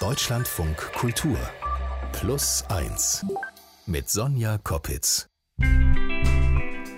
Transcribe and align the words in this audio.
Deutschlandfunk 0.00 0.78
Kultur 0.94 1.36
Plus 2.12 2.64
1 2.70 3.26
mit 3.84 4.08
Sonja 4.08 4.56
Koppitz. 4.56 5.28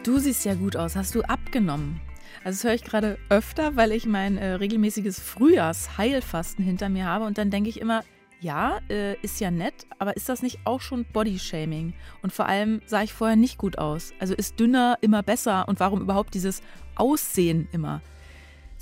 Du 0.04 0.18
siehst 0.18 0.44
ja 0.44 0.54
gut 0.54 0.76
aus. 0.76 0.94
Hast 0.94 1.16
du 1.16 1.22
abgenommen? 1.22 2.00
Also 2.44 2.58
das 2.58 2.64
höre 2.64 2.74
ich 2.74 2.84
gerade 2.84 3.18
öfter, 3.28 3.74
weil 3.74 3.90
ich 3.90 4.06
mein 4.06 4.38
äh, 4.38 4.52
regelmäßiges 4.52 5.18
Frühjahrsheilfasten 5.18 6.64
hinter 6.64 6.88
mir 6.88 7.06
habe 7.06 7.24
und 7.24 7.38
dann 7.38 7.50
denke 7.50 7.70
ich 7.70 7.80
immer, 7.80 8.04
ja, 8.40 8.78
äh, 8.88 9.16
ist 9.20 9.40
ja 9.40 9.50
nett, 9.50 9.74
aber 9.98 10.16
ist 10.16 10.28
das 10.28 10.40
nicht 10.40 10.60
auch 10.64 10.80
schon 10.80 11.04
Bodyshaming? 11.04 11.94
Und 12.22 12.32
vor 12.32 12.46
allem 12.46 12.82
sah 12.86 13.02
ich 13.02 13.12
vorher 13.12 13.36
nicht 13.36 13.58
gut 13.58 13.78
aus. 13.78 14.12
Also 14.20 14.34
ist 14.34 14.60
dünner 14.60 14.96
immer 15.00 15.24
besser 15.24 15.66
und 15.66 15.80
warum 15.80 16.02
überhaupt 16.02 16.34
dieses 16.34 16.62
Aussehen 16.94 17.66
immer? 17.72 18.00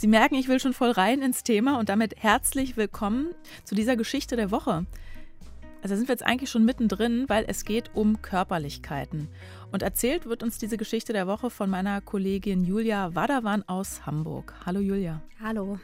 Sie 0.00 0.06
merken, 0.06 0.36
ich 0.36 0.48
will 0.48 0.58
schon 0.58 0.72
voll 0.72 0.92
rein 0.92 1.20
ins 1.20 1.42
Thema 1.42 1.78
und 1.78 1.90
damit 1.90 2.14
herzlich 2.16 2.78
willkommen 2.78 3.34
zu 3.64 3.74
dieser 3.74 3.96
Geschichte 3.96 4.34
der 4.34 4.50
Woche. 4.50 4.86
Also 5.82 5.94
sind 5.94 6.08
wir 6.08 6.14
jetzt 6.14 6.24
eigentlich 6.24 6.48
schon 6.48 6.64
mittendrin, 6.64 7.26
weil 7.28 7.44
es 7.46 7.66
geht 7.66 7.90
um 7.92 8.22
Körperlichkeiten. 8.22 9.28
Und 9.72 9.82
erzählt 9.82 10.24
wird 10.24 10.42
uns 10.42 10.56
diese 10.56 10.78
Geschichte 10.78 11.12
der 11.12 11.26
Woche 11.26 11.50
von 11.50 11.68
meiner 11.68 12.00
Kollegin 12.00 12.64
Julia 12.64 13.14
Wadawan 13.14 13.62
aus 13.68 14.06
Hamburg. 14.06 14.54
Hallo 14.64 14.80
Julia. 14.80 15.20
Hallo. 15.38 15.78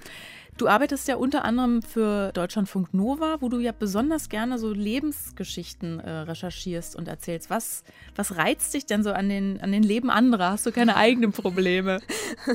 Du 0.56 0.68
arbeitest 0.68 1.06
ja 1.06 1.16
unter 1.16 1.44
anderem 1.44 1.82
für 1.82 2.32
Deutschlandfunk 2.32 2.94
Nova, 2.94 3.36
wo 3.40 3.50
du 3.50 3.58
ja 3.58 3.72
besonders 3.72 4.30
gerne 4.30 4.58
so 4.58 4.72
Lebensgeschichten 4.72 6.00
äh, 6.00 6.10
recherchierst 6.10 6.96
und 6.96 7.08
erzählst. 7.08 7.50
Was, 7.50 7.84
was 8.14 8.36
reizt 8.36 8.72
dich 8.72 8.86
denn 8.86 9.02
so 9.02 9.12
an 9.12 9.28
den, 9.28 9.60
an 9.60 9.70
den 9.70 9.82
Leben 9.82 10.08
anderer? 10.08 10.52
Hast 10.52 10.64
du 10.64 10.72
keine 10.72 10.96
eigenen 10.96 11.32
Probleme? 11.32 12.00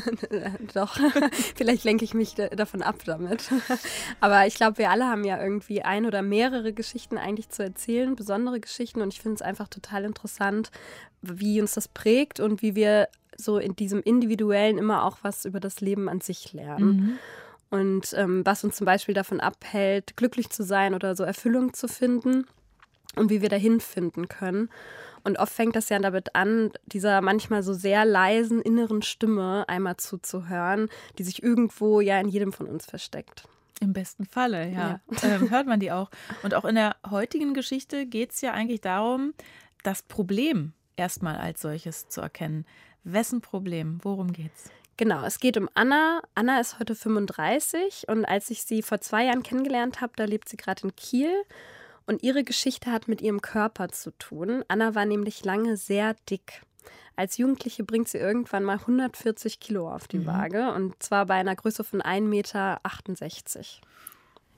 Doch, 0.73 0.97
vielleicht 1.55 1.83
lenke 1.83 2.03
ich 2.03 2.15
mich 2.15 2.33
davon 2.33 2.81
ab 2.81 2.95
damit. 3.05 3.51
Aber 4.19 4.47
ich 4.47 4.55
glaube, 4.55 4.79
wir 4.79 4.89
alle 4.89 5.05
haben 5.05 5.23
ja 5.23 5.39
irgendwie 5.39 5.83
ein 5.83 6.07
oder 6.07 6.23
mehrere 6.23 6.73
Geschichten 6.73 7.19
eigentlich 7.19 7.49
zu 7.49 7.61
erzählen, 7.61 8.15
besondere 8.15 8.59
Geschichten. 8.59 9.01
Und 9.01 9.13
ich 9.13 9.21
finde 9.21 9.35
es 9.35 9.41
einfach 9.43 9.67
total 9.67 10.05
interessant, 10.05 10.71
wie 11.21 11.61
uns 11.61 11.75
das 11.75 11.87
prägt 11.87 12.39
und 12.39 12.63
wie 12.63 12.73
wir 12.73 13.09
so 13.37 13.59
in 13.59 13.75
diesem 13.75 14.01
Individuellen 14.01 14.79
immer 14.79 15.05
auch 15.05 15.19
was 15.21 15.45
über 15.45 15.59
das 15.59 15.81
Leben 15.81 16.09
an 16.09 16.19
sich 16.19 16.51
lernen. 16.53 16.95
Mhm 16.95 17.19
und 17.71 18.13
ähm, 18.17 18.45
was 18.45 18.63
uns 18.63 18.75
zum 18.75 18.85
Beispiel 18.85 19.15
davon 19.15 19.39
abhält, 19.39 20.15
glücklich 20.17 20.49
zu 20.49 20.63
sein 20.63 20.93
oder 20.93 21.15
so 21.15 21.23
Erfüllung 21.23 21.73
zu 21.73 21.87
finden 21.87 22.45
und 23.15 23.29
wie 23.29 23.41
wir 23.41 23.49
dahin 23.49 23.79
finden 23.79 24.27
können. 24.27 24.69
Und 25.23 25.39
oft 25.39 25.53
fängt 25.53 25.75
das 25.75 25.89
ja 25.89 25.97
damit 25.99 26.35
an, 26.35 26.71
dieser 26.85 27.21
manchmal 27.21 27.63
so 27.63 27.73
sehr 27.73 28.05
leisen 28.05 28.61
inneren 28.61 29.01
Stimme 29.01 29.65
einmal 29.67 29.97
zuzuhören, 29.97 30.89
die 31.17 31.23
sich 31.23 31.41
irgendwo 31.43 32.01
ja 32.01 32.19
in 32.19 32.27
jedem 32.27 32.51
von 32.51 32.67
uns 32.67 32.85
versteckt. 32.85 33.47
Im 33.79 33.93
besten 33.93 34.25
Falle, 34.25 34.69
ja. 34.69 34.99
ja. 35.09 35.23
Ähm, 35.23 35.49
hört 35.49 35.67
man 35.67 35.79
die 35.79 35.91
auch. 35.91 36.09
Und 36.43 36.53
auch 36.53 36.65
in 36.65 36.75
der 36.75 36.95
heutigen 37.09 37.53
Geschichte 37.53 38.05
geht 38.05 38.31
es 38.31 38.41
ja 38.41 38.51
eigentlich 38.53 38.81
darum, 38.81 39.33
das 39.83 40.03
Problem 40.03 40.73
erstmal 40.97 41.37
als 41.37 41.61
solches 41.61 42.09
zu 42.09 42.21
erkennen. 42.21 42.65
Wessen 43.03 43.41
Problem? 43.41 43.99
Worum 44.03 44.33
geht's? 44.33 44.69
Genau, 45.01 45.25
es 45.25 45.39
geht 45.39 45.57
um 45.57 45.67
Anna. 45.73 46.21
Anna 46.35 46.59
ist 46.59 46.77
heute 46.77 46.93
35 46.93 48.07
und 48.07 48.23
als 48.23 48.51
ich 48.51 48.61
sie 48.61 48.83
vor 48.83 49.01
zwei 49.01 49.25
Jahren 49.25 49.41
kennengelernt 49.41 49.99
habe, 49.99 50.13
da 50.15 50.25
lebt 50.25 50.47
sie 50.47 50.57
gerade 50.57 50.83
in 50.83 50.95
Kiel. 50.95 51.33
Und 52.05 52.21
ihre 52.21 52.43
Geschichte 52.43 52.91
hat 52.91 53.07
mit 53.07 53.19
ihrem 53.19 53.41
Körper 53.41 53.89
zu 53.89 54.11
tun. 54.19 54.63
Anna 54.67 54.93
war 54.93 55.05
nämlich 55.05 55.43
lange 55.43 55.75
sehr 55.75 56.15
dick. 56.29 56.61
Als 57.15 57.39
Jugendliche 57.39 57.83
bringt 57.83 58.09
sie 58.09 58.19
irgendwann 58.19 58.63
mal 58.63 58.77
140 58.77 59.59
Kilo 59.59 59.91
auf 59.91 60.07
die 60.07 60.19
mhm. 60.19 60.27
Waage 60.27 60.71
und 60.71 61.01
zwar 61.01 61.25
bei 61.25 61.33
einer 61.33 61.55
Größe 61.55 61.83
von 61.83 62.03
1,68 62.03 62.21
Meter. 62.21 62.79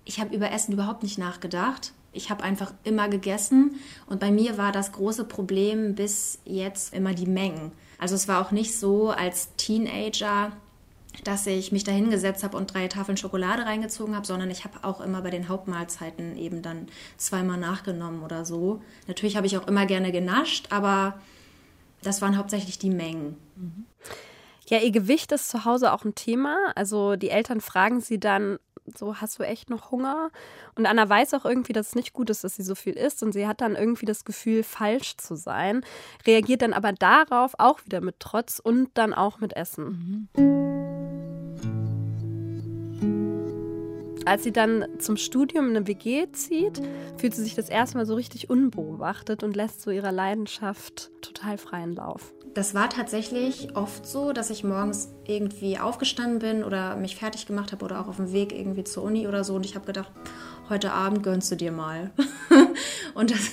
Ich 0.03 0.19
habe 0.19 0.36
über 0.36 0.52
Essen 0.52 0.73
überhaupt 0.73 1.03
nicht 1.03 1.17
nachgedacht. 1.17 1.94
Ich 2.11 2.30
habe 2.30 2.44
einfach 2.44 2.73
immer 2.83 3.08
gegessen 3.08 3.80
und 4.08 4.19
bei 4.19 4.30
mir 4.30 4.58
war 4.58 4.73
das 4.73 4.91
große 4.91 5.23
Problem 5.23 5.95
bis 5.95 6.39
jetzt 6.44 6.94
immer 6.94 7.14
die 7.14 7.27
Mengen. 7.27 7.71
Also 8.03 8.15
es 8.15 8.27
war 8.27 8.45
auch 8.45 8.52
nicht 8.52 8.77
so 8.77 9.11
als 9.11 9.55
Teenager, 9.55 10.52
dass 11.23 11.47
ich 11.47 11.71
mich 11.71 11.86
da 11.86 11.93
hingesetzt 11.93 12.43
habe 12.43 12.58
und 12.58 12.73
drei 12.73 12.89
Tafeln 12.89 13.15
Schokolade 13.15 13.65
reingezogen 13.65 14.14
habe, 14.14 14.27
sondern 14.27 14.52
ich 14.52 14.65
habe 14.65 14.83
auch 14.83 14.99
immer 14.99 15.21
bei 15.21 15.30
den 15.30 15.47
Hauptmahlzeiten 15.47 16.36
eben 16.36 16.61
dann 16.61 16.87
zweimal 17.15 17.58
nachgenommen 17.58 18.21
oder 18.21 18.43
so. 18.43 18.81
Natürlich 19.08 19.37
habe 19.37 19.47
ich 19.47 19.58
auch 19.58 19.67
immer 19.67 19.86
gerne 19.86 20.11
genascht, 20.11 20.67
aber 20.69 21.17
das 22.02 22.21
waren 22.21 22.37
hauptsächlich 22.37 22.77
die 22.77 22.89
Mengen. 22.89 23.37
Ja, 24.67 24.80
ihr 24.80 24.92
Gewicht 24.92 25.31
ist 25.31 25.47
zu 25.47 25.63
Hause 25.63 25.93
auch 25.93 26.03
ein 26.03 26.13
Thema. 26.13 26.58
Also 26.75 27.15
die 27.15 27.30
Eltern 27.30 27.61
fragen 27.61 28.02
sie 28.02 28.19
dann, 28.19 28.59
so 28.86 29.17
hast 29.17 29.39
du 29.39 29.44
echt 29.44 29.70
noch 29.70 29.92
Hunger? 29.92 30.30
Und 30.76 30.86
Anna 30.86 31.08
weiß 31.08 31.33
auch 31.33 31.45
irgendwie, 31.45 31.73
dass 31.73 31.89
es 31.89 31.95
nicht 31.95 32.14
gut 32.14 32.30
ist, 32.30 32.44
dass 32.44 32.55
sie 32.55 32.64
so 32.64 32.76
viel 32.76 32.94
isst 32.94 33.23
und 33.23 33.32
sie 33.32 33.48
hat 33.48 33.61
dann 33.61 33.76
irgendwie 33.76 34.05
das 34.05 34.26
Gefühl, 34.26 34.64
falsch 34.64 35.17
zu 35.17 35.36
sein, 35.36 35.86
reagiert 36.26 36.61
dann 36.61 36.73
aber 36.73 36.93
darauf 36.93 37.54
auch 37.58 37.83
wieder 37.86 38.02
mit 38.02 38.20
Trotz 38.20 38.60
und 38.60 38.89
dann 38.93 39.14
auch 39.14 39.39
mit 39.39 39.55
Essen. 39.55 40.30
Als 44.26 44.43
sie 44.43 44.54
dann 44.54 44.86
zum 44.99 45.17
Studium 45.17 45.70
in 45.70 45.76
eine 45.76 45.88
WG 45.88 46.32
zieht, 46.32 46.82
fühlt 47.17 47.36
sie 47.36 47.43
sich 47.43 47.55
das 47.55 47.70
erste 47.70 47.98
Mal 47.98 48.05
so 48.05 48.16
richtig 48.16 48.49
unbeobachtet 48.49 49.43
und 49.43 49.55
lässt 49.55 49.82
so 49.82 49.92
ihrer 49.92 50.14
Leidenschaft 50.14 51.11
total 51.22 51.58
freien 51.58 51.93
Lauf 51.93 52.33
das 52.53 52.73
war 52.73 52.89
tatsächlich 52.89 53.75
oft 53.75 54.05
so, 54.05 54.33
dass 54.33 54.49
ich 54.49 54.64
morgens 54.64 55.09
irgendwie 55.25 55.80
aufgestanden 55.80 56.39
bin 56.39 56.64
oder 56.64 56.95
mich 56.95 57.15
fertig 57.15 57.45
gemacht 57.45 57.71
habe 57.71 57.83
oder 57.83 57.99
auch 57.99 58.08
auf 58.08 58.17
dem 58.17 58.31
Weg 58.31 58.53
irgendwie 58.53 58.83
zur 58.83 59.03
Uni 59.03 59.27
oder 59.27 59.43
so 59.43 59.55
und 59.55 59.65
ich 59.65 59.75
habe 59.75 59.86
gedacht, 59.86 60.11
heute 60.69 60.92
Abend 60.92 61.23
gönnst 61.23 61.52
du 61.52 61.55
dir 61.55 61.71
mal. 61.71 62.11
und 63.15 63.31
das, 63.31 63.52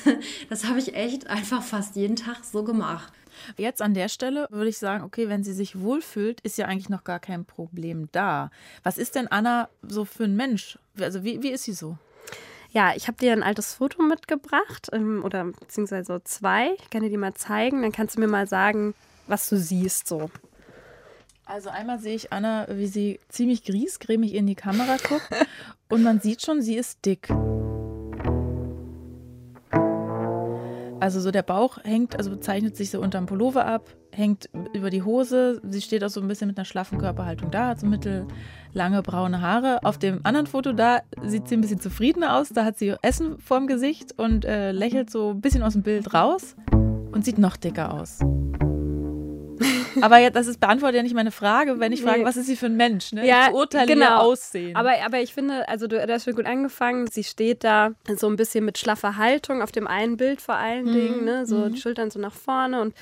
das 0.49 0.65
habe 0.67 0.79
ich 0.79 0.95
echt 0.95 1.29
einfach 1.29 1.63
fast 1.63 1.97
jeden 1.97 2.17
Tag 2.17 2.45
so 2.45 2.63
gemacht. 2.63 3.13
Jetzt 3.57 3.81
an 3.81 3.95
der 3.95 4.09
Stelle 4.09 4.47
würde 4.51 4.69
ich 4.69 4.79
sagen, 4.79 5.03
okay, 5.03 5.29
wenn 5.29 5.45
sie 5.45 5.55
sich 5.55 5.81
wohlfühlt, 5.81 6.41
ist 6.43 6.59
ja 6.59 6.67
eigentlich 6.67 6.91
noch 6.91 7.05
gar 7.05 7.21
kein 7.21 7.45
Problem 7.45 8.09
da. 8.13 8.51
Was 8.83 8.99
ist 8.99 9.15
denn 9.15 9.29
Anna 9.29 9.69
so 9.83 10.05
für 10.05 10.25
ein 10.25 10.37
Mensch? 10.37 10.79
Also 10.99 11.25
wie, 11.25 11.43
wie 11.43 11.51
ist 11.51 11.65
sie 11.65 11.73
so? 11.73 11.97
Ja, 12.73 12.93
ich 12.95 13.09
habe 13.09 13.19
dir 13.19 13.33
ein 13.33 13.43
altes 13.43 13.75
Foto 13.75 14.03
mitgebracht 14.03 14.89
ähm, 14.93 15.23
oder 15.25 15.45
beziehungsweise 15.45 16.15
so 16.15 16.19
zwei. 16.21 16.75
Ich 16.81 16.91
kann 16.91 17.03
dir 17.03 17.11
die 17.11 17.17
mal 17.17 17.35
zeigen. 17.35 17.83
Dann 17.83 17.93
kannst 17.93 18.17
du 18.17 18.21
mir 18.21 18.29
mal 18.29 18.47
sagen, 18.47 18.95
was 19.27 19.49
du 19.49 19.57
siehst 19.57 20.07
so. 20.07 20.31
Also 21.45 21.69
einmal 21.69 21.99
sehe 21.99 22.15
ich 22.15 22.33
Anna, 22.33 22.69
wie 22.71 22.87
sie 22.87 23.19
ziemlich 23.29 23.65
griesgrämig 23.65 24.35
in 24.35 24.47
die 24.47 24.55
Kamera 24.55 24.99
guckt 25.03 25.29
und 25.89 26.05
man 26.05 26.21
sieht 26.21 26.43
schon, 26.43 26.63
sie 26.63 26.77
ist 26.77 27.05
dick. 27.05 27.29
Also 31.01 31.21
so 31.21 31.31
der 31.31 31.43
Bauch 31.43 31.79
hängt, 31.83 32.17
also 32.17 32.37
zeichnet 32.37 32.77
sich 32.77 32.91
so 32.91 33.01
unterm 33.01 33.25
Pullover 33.25 33.65
ab, 33.65 33.89
hängt 34.13 34.51
über 34.75 34.91
die 34.91 35.03
Hose. 35.03 35.61
Sie 35.69 35.81
steht 35.81 36.05
auch 36.05 36.11
so 36.11 36.21
ein 36.21 36.29
bisschen 36.29 36.49
mit 36.49 36.59
einer 36.59 36.67
schlaffen 36.67 36.99
Körperhaltung 36.99 37.51
da, 37.51 37.69
hat 37.69 37.81
so 37.81 37.87
mittellange 37.87 39.03
braune 39.03 39.41
Haare. 39.41 39.81
Auf 39.83 39.99
dem 39.99 40.21
anderen 40.25 40.47
Foto 40.47 40.73
da 40.73 41.01
sieht 41.23 41.49
sie 41.49 41.57
ein 41.57 41.63
bisschen 41.63 41.81
zufriedener 41.81 42.37
aus. 42.37 42.51
Da 42.51 42.67
hat 42.67 42.79
sie 42.79 42.95
Essen 43.01 43.39
vorm 43.39 43.67
Gesicht 43.67 44.13
und 44.19 44.45
äh, 44.45 44.73
lächelt 44.73 45.11
so 45.11 45.31
ein 45.31 45.41
bisschen 45.41 45.63
aus 45.63 45.73
dem 45.73 45.83
Bild 45.83 46.13
raus 46.13 46.55
und 46.71 47.25
sieht 47.25 47.39
noch 47.39 47.57
dicker 47.57 47.95
aus. 47.95 48.19
Aber 50.01 50.19
ja, 50.19 50.31
das 50.31 50.47
ist, 50.47 50.61
beantwortet 50.61 50.97
ja 50.97 51.03
nicht 51.03 51.15
meine 51.15 51.31
Frage, 51.31 51.81
wenn 51.81 51.93
ich 51.93 52.03
frage, 52.03 52.25
was 52.25 52.37
ist 52.37 52.47
sie 52.47 52.57
für 52.57 52.67
ein 52.67 52.77
Mensch? 52.77 53.13
Ne? 53.13 53.27
Ja, 53.27 53.49
ich 53.49 53.55
urteile 53.55 53.87
genau. 53.87 54.19
Aussehen. 54.19 54.77
Aber, 54.77 54.93
aber 55.05 55.21
ich 55.21 55.35
finde, 55.35 55.69
also 55.69 55.87
du, 55.87 56.05
du 56.05 56.13
hast 56.13 56.25
schon 56.25 56.35
gut 56.35 56.47
angefangen. 56.47 57.07
Sie 57.07 57.25
steht 57.25 57.65
da 57.65 57.93
so 58.17 58.29
ein 58.29 58.37
bisschen 58.37 58.65
mit 58.65 58.79
schlaffer 58.79 59.17
Haltung 59.17 59.63
auf 59.63 59.73
dem 59.73 59.87
einen 59.87 60.17
Bild 60.17 60.41
vor 60.41 60.57
allen 60.57 60.87
mhm. 60.87 60.93
Dingen, 60.93 61.25
ne? 61.25 61.47
so 61.47 61.57
mhm. 61.57 61.75
die 61.75 61.81
Schultern 61.81 62.11
so 62.11 62.19
nach 62.19 62.35
vorne. 62.35 62.81
Und 62.81 62.95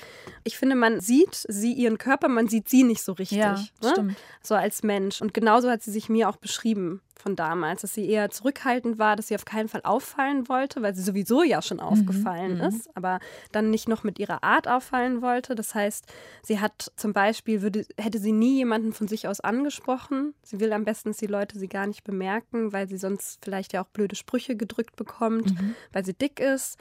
ich 0.43 0.57
finde, 0.57 0.75
man 0.75 0.99
sieht 0.99 1.45
sie, 1.47 1.73
ihren 1.73 1.97
Körper, 1.97 2.27
man 2.27 2.47
sieht 2.47 2.69
sie 2.69 2.83
nicht 2.83 3.03
so 3.03 3.13
richtig. 3.13 3.39
Ja, 3.39 3.53
ne? 3.81 3.89
stimmt. 3.91 4.17
So 4.41 4.55
als 4.55 4.83
Mensch. 4.83 5.21
Und 5.21 5.33
genauso 5.33 5.69
hat 5.69 5.81
sie 5.81 5.91
sich 5.91 6.09
mir 6.09 6.29
auch 6.29 6.37
beschrieben 6.37 7.01
von 7.21 7.35
damals, 7.35 7.81
dass 7.81 7.93
sie 7.93 8.09
eher 8.09 8.29
zurückhaltend 8.29 8.97
war, 8.97 9.15
dass 9.15 9.27
sie 9.27 9.35
auf 9.35 9.45
keinen 9.45 9.67
Fall 9.67 9.81
auffallen 9.83 10.47
wollte, 10.47 10.81
weil 10.81 10.95
sie 10.95 11.03
sowieso 11.03 11.43
ja 11.43 11.61
schon 11.61 11.77
mhm, 11.77 11.83
aufgefallen 11.83 12.55
mhm, 12.55 12.63
ist, 12.63 12.89
aber 12.95 13.19
dann 13.51 13.69
nicht 13.69 13.87
noch 13.87 14.03
mit 14.03 14.19
ihrer 14.19 14.43
Art 14.43 14.67
auffallen 14.67 15.21
wollte. 15.21 15.55
Das 15.55 15.75
heißt, 15.75 16.05
sie 16.43 16.59
hat 16.59 16.91
zum 16.95 17.13
Beispiel, 17.13 17.61
würde, 17.61 17.85
hätte 17.97 18.19
sie 18.19 18.31
nie 18.31 18.55
jemanden 18.55 18.93
von 18.93 19.07
sich 19.07 19.27
aus 19.27 19.39
angesprochen. 19.39 20.33
Sie 20.43 20.59
will 20.59 20.73
am 20.73 20.85
besten, 20.85 21.09
dass 21.09 21.17
die 21.17 21.27
Leute 21.27 21.59
sie 21.59 21.67
gar 21.67 21.87
nicht 21.87 22.03
bemerken, 22.03 22.71
weil 22.71 22.87
sie 22.87 22.97
sonst 22.97 23.43
vielleicht 23.43 23.73
ja 23.73 23.83
auch 23.83 23.87
blöde 23.87 24.15
Sprüche 24.15 24.55
gedrückt 24.55 24.95
bekommt, 24.95 25.51
mhm. 25.51 25.75
weil 25.91 26.05
sie 26.05 26.13
dick 26.13 26.39
ist. 26.39 26.77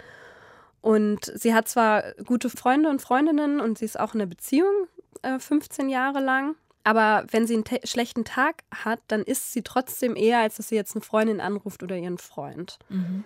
Und 0.81 1.33
sie 1.35 1.55
hat 1.55 1.69
zwar 1.69 2.15
gute 2.25 2.51
Freunde 2.51 2.89
und 2.89 3.03
Freundinnen 3.03 3.61
und 3.61 3.79
sie 3.79 3.85
ist 3.85 3.99
auch 3.99 4.15
in 4.15 4.21
einer 4.21 4.29
Beziehung 4.29 4.87
äh, 5.23 5.39
15 5.39 5.89
Jahre 5.89 6.21
lang. 6.21 6.55
Aber 6.89 7.27
wenn 7.31 7.47
sie 7.47 7.53
einen 7.53 7.65
schlechten 7.85 8.25
Tag 8.25 8.65
hat, 8.75 9.01
dann 9.09 9.21
ist 9.23 9.53
sie 9.53 9.61
trotzdem 9.61 10.17
eher, 10.17 10.39
als 10.39 10.57
dass 10.57 10.69
sie 10.69 10.75
jetzt 10.75 10.97
eine 10.97 11.05
Freundin 11.05 11.39
anruft 11.39 11.83
oder 11.83 11.95
ihren 11.95 12.17
Freund. 12.17 12.79
Mhm. 12.89 13.25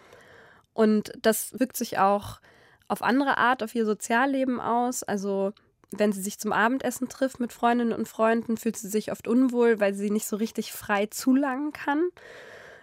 Und 0.74 1.12
das 1.22 1.60
wirkt 1.60 1.76
sich 1.76 1.96
auch 1.96 2.40
auf 2.88 3.02
andere 3.02 3.38
Art 3.38 3.62
auf 3.62 3.72
ihr 3.76 3.86
Sozialleben 3.86 4.58
aus. 4.58 5.04
Also 5.04 5.52
wenn 5.92 6.10
sie 6.10 6.22
sich 6.22 6.40
zum 6.40 6.52
Abendessen 6.52 7.08
trifft 7.08 7.38
mit 7.38 7.52
Freundinnen 7.52 7.92
und 7.92 8.08
Freunden, 8.08 8.56
fühlt 8.56 8.76
sie 8.76 8.88
sich 8.88 9.12
oft 9.12 9.28
unwohl, 9.28 9.78
weil 9.78 9.94
sie 9.94 10.10
nicht 10.10 10.26
so 10.26 10.34
richtig 10.34 10.72
frei 10.72 11.06
zulangen 11.06 11.72
kann. 11.72 12.08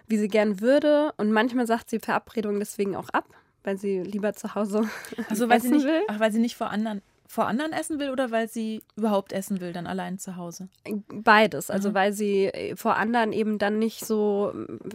wie 0.06 0.16
sie 0.16 0.28
gern 0.28 0.62
würde. 0.62 1.12
Und 1.18 1.30
manchmal 1.30 1.66
sagt 1.66 1.90
sie 1.90 1.98
Verabredungen 1.98 2.58
deswegen 2.58 2.96
auch 2.96 3.10
ab, 3.10 3.26
weil 3.64 3.76
sie 3.76 4.00
lieber 4.00 4.32
zu 4.32 4.54
Hause 4.54 4.88
also, 5.28 5.46
weil 5.50 5.60
sie 5.60 5.72
nicht, 5.72 5.84
will. 5.84 6.00
Ach, 6.08 6.20
weil 6.20 6.32
sie 6.32 6.40
nicht 6.40 6.56
vor 6.56 6.70
anderen, 6.70 7.02
vor 7.32 7.46
anderen 7.46 7.72
essen 7.72 8.00
will 8.00 8.10
oder 8.10 8.32
weil 8.32 8.48
sie 8.48 8.82
überhaupt 8.96 9.32
essen 9.32 9.60
will, 9.60 9.72
dann 9.72 9.86
allein 9.86 10.18
zu 10.18 10.34
Hause? 10.34 10.68
Beides. 11.12 11.70
Also 11.70 11.90
Mhm. 11.90 11.94
weil 11.94 12.12
sie 12.12 12.46
äh, 12.46 12.74
vor 12.74 12.96
anderen 12.96 13.32
eben 13.32 13.58
dann 13.58 13.78
nicht 13.78 14.04
so, 14.04 14.52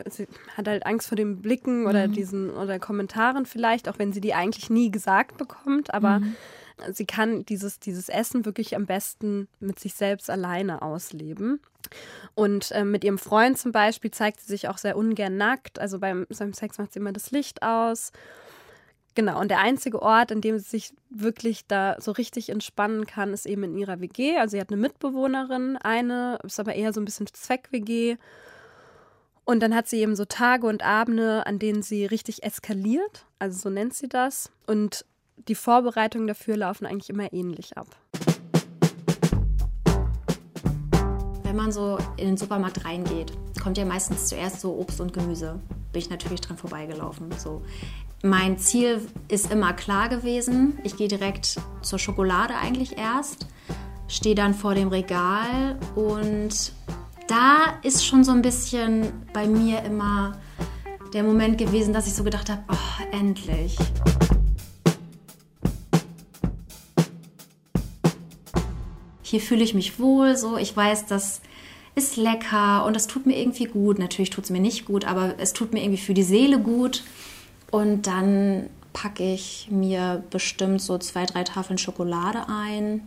sie 0.10 0.28
hat 0.58 0.68
halt 0.68 0.86
Angst 0.86 1.08
vor 1.08 1.16
den 1.16 1.42
Blicken 1.42 1.88
oder 1.88 2.10
Mhm. 2.10 2.12
diesen 2.12 2.50
oder 2.50 2.78
Kommentaren 2.78 3.46
vielleicht, 3.46 3.88
auch 3.88 4.00
wenn 4.00 4.12
sie 4.12 4.20
die 4.20 4.34
eigentlich 4.34 4.70
nie 4.70 4.92
gesagt 4.92 5.38
bekommt, 5.38 5.94
aber 5.94 6.20
Mhm. 6.20 6.36
sie 6.92 7.06
kann 7.06 7.46
dieses, 7.46 7.80
dieses 7.80 8.10
Essen 8.10 8.44
wirklich 8.46 8.76
am 8.76 8.86
besten 8.86 9.48
mit 9.62 9.80
sich 9.80 9.94
selbst 9.94 10.30
alleine 10.30 10.82
ausleben. 10.82 11.62
Und 12.34 12.72
äh, 12.72 12.84
mit 12.84 13.06
ihrem 13.06 13.18
Freund 13.18 13.58
zum 13.58 13.72
Beispiel 13.72 14.12
zeigt 14.12 14.42
sie 14.42 14.48
sich 14.48 14.68
auch 14.68 14.78
sehr 14.78 14.98
ungern 14.98 15.38
nackt. 15.38 15.80
Also 15.80 16.00
beim, 16.00 16.26
beim 16.38 16.52
Sex 16.54 16.80
macht 16.80 16.92
sie 16.92 17.00
immer 17.00 17.14
das 17.14 17.32
Licht 17.32 17.62
aus. 17.64 18.12
Genau, 19.16 19.40
und 19.40 19.50
der 19.50 19.60
einzige 19.60 20.02
Ort, 20.02 20.34
an 20.34 20.42
dem 20.42 20.60
sie 20.60 20.70
sich 20.70 20.94
wirklich 21.10 21.66
da 21.68 21.96
so 22.02 22.12
richtig 22.12 22.50
entspannen 22.50 23.06
kann, 23.06 23.34
ist 23.34 23.46
eben 23.46 23.64
in 23.64 23.78
ihrer 23.78 24.02
WG. 24.02 24.38
Also 24.38 24.52
sie 24.52 24.60
hat 24.60 24.70
eine 24.70 24.82
Mitbewohnerin, 24.82 25.78
eine, 25.78 26.38
ist 26.44 26.60
aber 26.60 26.76
eher 26.76 26.92
so 26.92 27.00
ein 27.00 27.06
bisschen 27.06 27.28
Zweck-WG. 27.28 28.18
Und 29.46 29.62
dann 29.62 29.74
hat 29.74 29.88
sie 29.88 30.02
eben 30.02 30.18
so 30.18 30.26
Tage 30.26 30.68
und 30.68 30.84
Abende, 30.84 31.48
an 31.48 31.60
denen 31.60 31.82
sie 31.82 32.06
richtig 32.06 32.44
eskaliert. 32.44 33.26
Also 33.40 33.58
so 33.58 33.70
nennt 33.70 33.94
sie 33.94 34.10
das. 34.10 34.52
Und 34.68 35.06
die 35.48 35.56
Vorbereitungen 35.56 36.28
dafür 36.28 36.58
laufen 36.58 36.86
eigentlich 36.86 37.10
immer 37.10 37.32
ähnlich 37.32 37.78
ab. 37.78 37.88
Wenn 41.44 41.56
man 41.56 41.72
so 41.72 41.98
in 42.18 42.28
den 42.28 42.38
Supermarkt 42.38 42.84
reingeht, 42.84 43.32
kommt 43.64 43.78
ja 43.78 43.86
meistens 43.86 44.28
zuerst 44.28 44.60
so 44.60 44.76
Obst 44.76 45.00
und 45.00 45.14
Gemüse. 45.14 45.62
Bin 45.94 46.02
ich 46.02 46.10
natürlich 46.10 46.42
dran 46.42 46.58
vorbeigelaufen. 46.58 47.32
So. 47.38 47.62
Mein 48.26 48.58
Ziel 48.58 49.08
ist 49.28 49.52
immer 49.52 49.74
klar 49.74 50.10
gewesen. 50.10 50.80
Ich 50.84 50.98
gehe 50.98 51.08
direkt 51.08 51.60
zur 51.84 52.00
Schokolade 52.00 52.56
eigentlich 52.56 52.98
erst, 52.98 53.46
stehe 54.08 54.34
dann 54.34 54.56
vor 54.56 54.74
dem 54.74 54.88
Regal 54.88 55.78
und 55.94 56.74
da 57.28 57.78
ist 57.84 58.04
schon 58.04 58.24
so 58.24 58.32
ein 58.32 58.42
bisschen 58.42 59.12
bei 59.32 59.46
mir 59.46 59.84
immer 59.84 60.40
der 61.14 61.22
Moment 61.22 61.60
gewesen, 61.60 61.94
dass 61.94 62.08
ich 62.08 62.16
so 62.16 62.24
gedacht 62.24 62.50
habe, 62.50 62.64
oh, 62.68 63.16
endlich. 63.16 63.78
Hier 69.22 69.40
fühle 69.40 69.64
ich 69.64 69.76
mich 69.76 70.00
wohl, 70.00 70.36
so 70.36 70.58
ich 70.58 70.76
weiß, 70.76 71.06
das 71.06 71.42
ist 71.94 72.18
lecker 72.18 72.86
und 72.86 72.96
das 72.96 73.06
tut 73.06 73.28
mir 73.28 73.38
irgendwie 73.38 73.66
gut. 73.66 74.00
Natürlich 74.00 74.32
tut 74.32 74.46
es 74.46 74.50
mir 74.50 74.62
nicht 74.62 74.86
gut, 74.86 75.06
aber 75.06 75.36
es 75.38 75.54
tut 75.54 75.74
mir 75.74 75.84
irgendwie 75.84 76.02
für 76.02 76.16
die 76.16 76.24
Seele 76.24 76.58
gut. 76.60 77.04
Und 77.76 78.08
dann 78.08 78.70
packe 78.94 79.22
ich 79.22 79.68
mir 79.70 80.24
bestimmt 80.30 80.82
so 80.82 80.98
zwei, 80.98 81.26
drei 81.26 81.44
Tafeln 81.44 81.78
Schokolade 81.78 82.48
ein. 82.48 83.06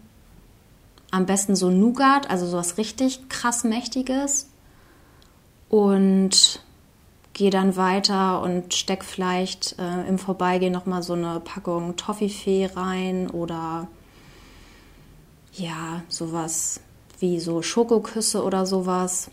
Am 1.11 1.25
besten 1.25 1.57
so 1.57 1.71
Nougat, 1.71 2.29
also 2.29 2.47
sowas 2.47 2.77
richtig 2.77 3.31
krass 3.31 3.65
Mächtiges. 3.65 4.51
Und 5.71 6.63
gehe 7.33 7.49
dann 7.49 7.77
weiter 7.77 8.43
und 8.43 8.75
steck 8.75 9.05
vielleicht 9.05 9.79
äh, 9.79 10.07
im 10.07 10.19
Vorbeigehen 10.19 10.75
nochmal 10.75 11.03
so 11.03 11.15
eine 11.15 11.41
Packung 11.41 11.97
Toffifee 11.97 12.67
rein 12.67 13.31
oder 13.31 13.89
ja, 15.55 16.03
sowas 16.09 16.83
wie 17.21 17.41
so 17.41 17.63
Schokoküsse 17.63 18.45
oder 18.45 18.67
sowas. 18.67 19.31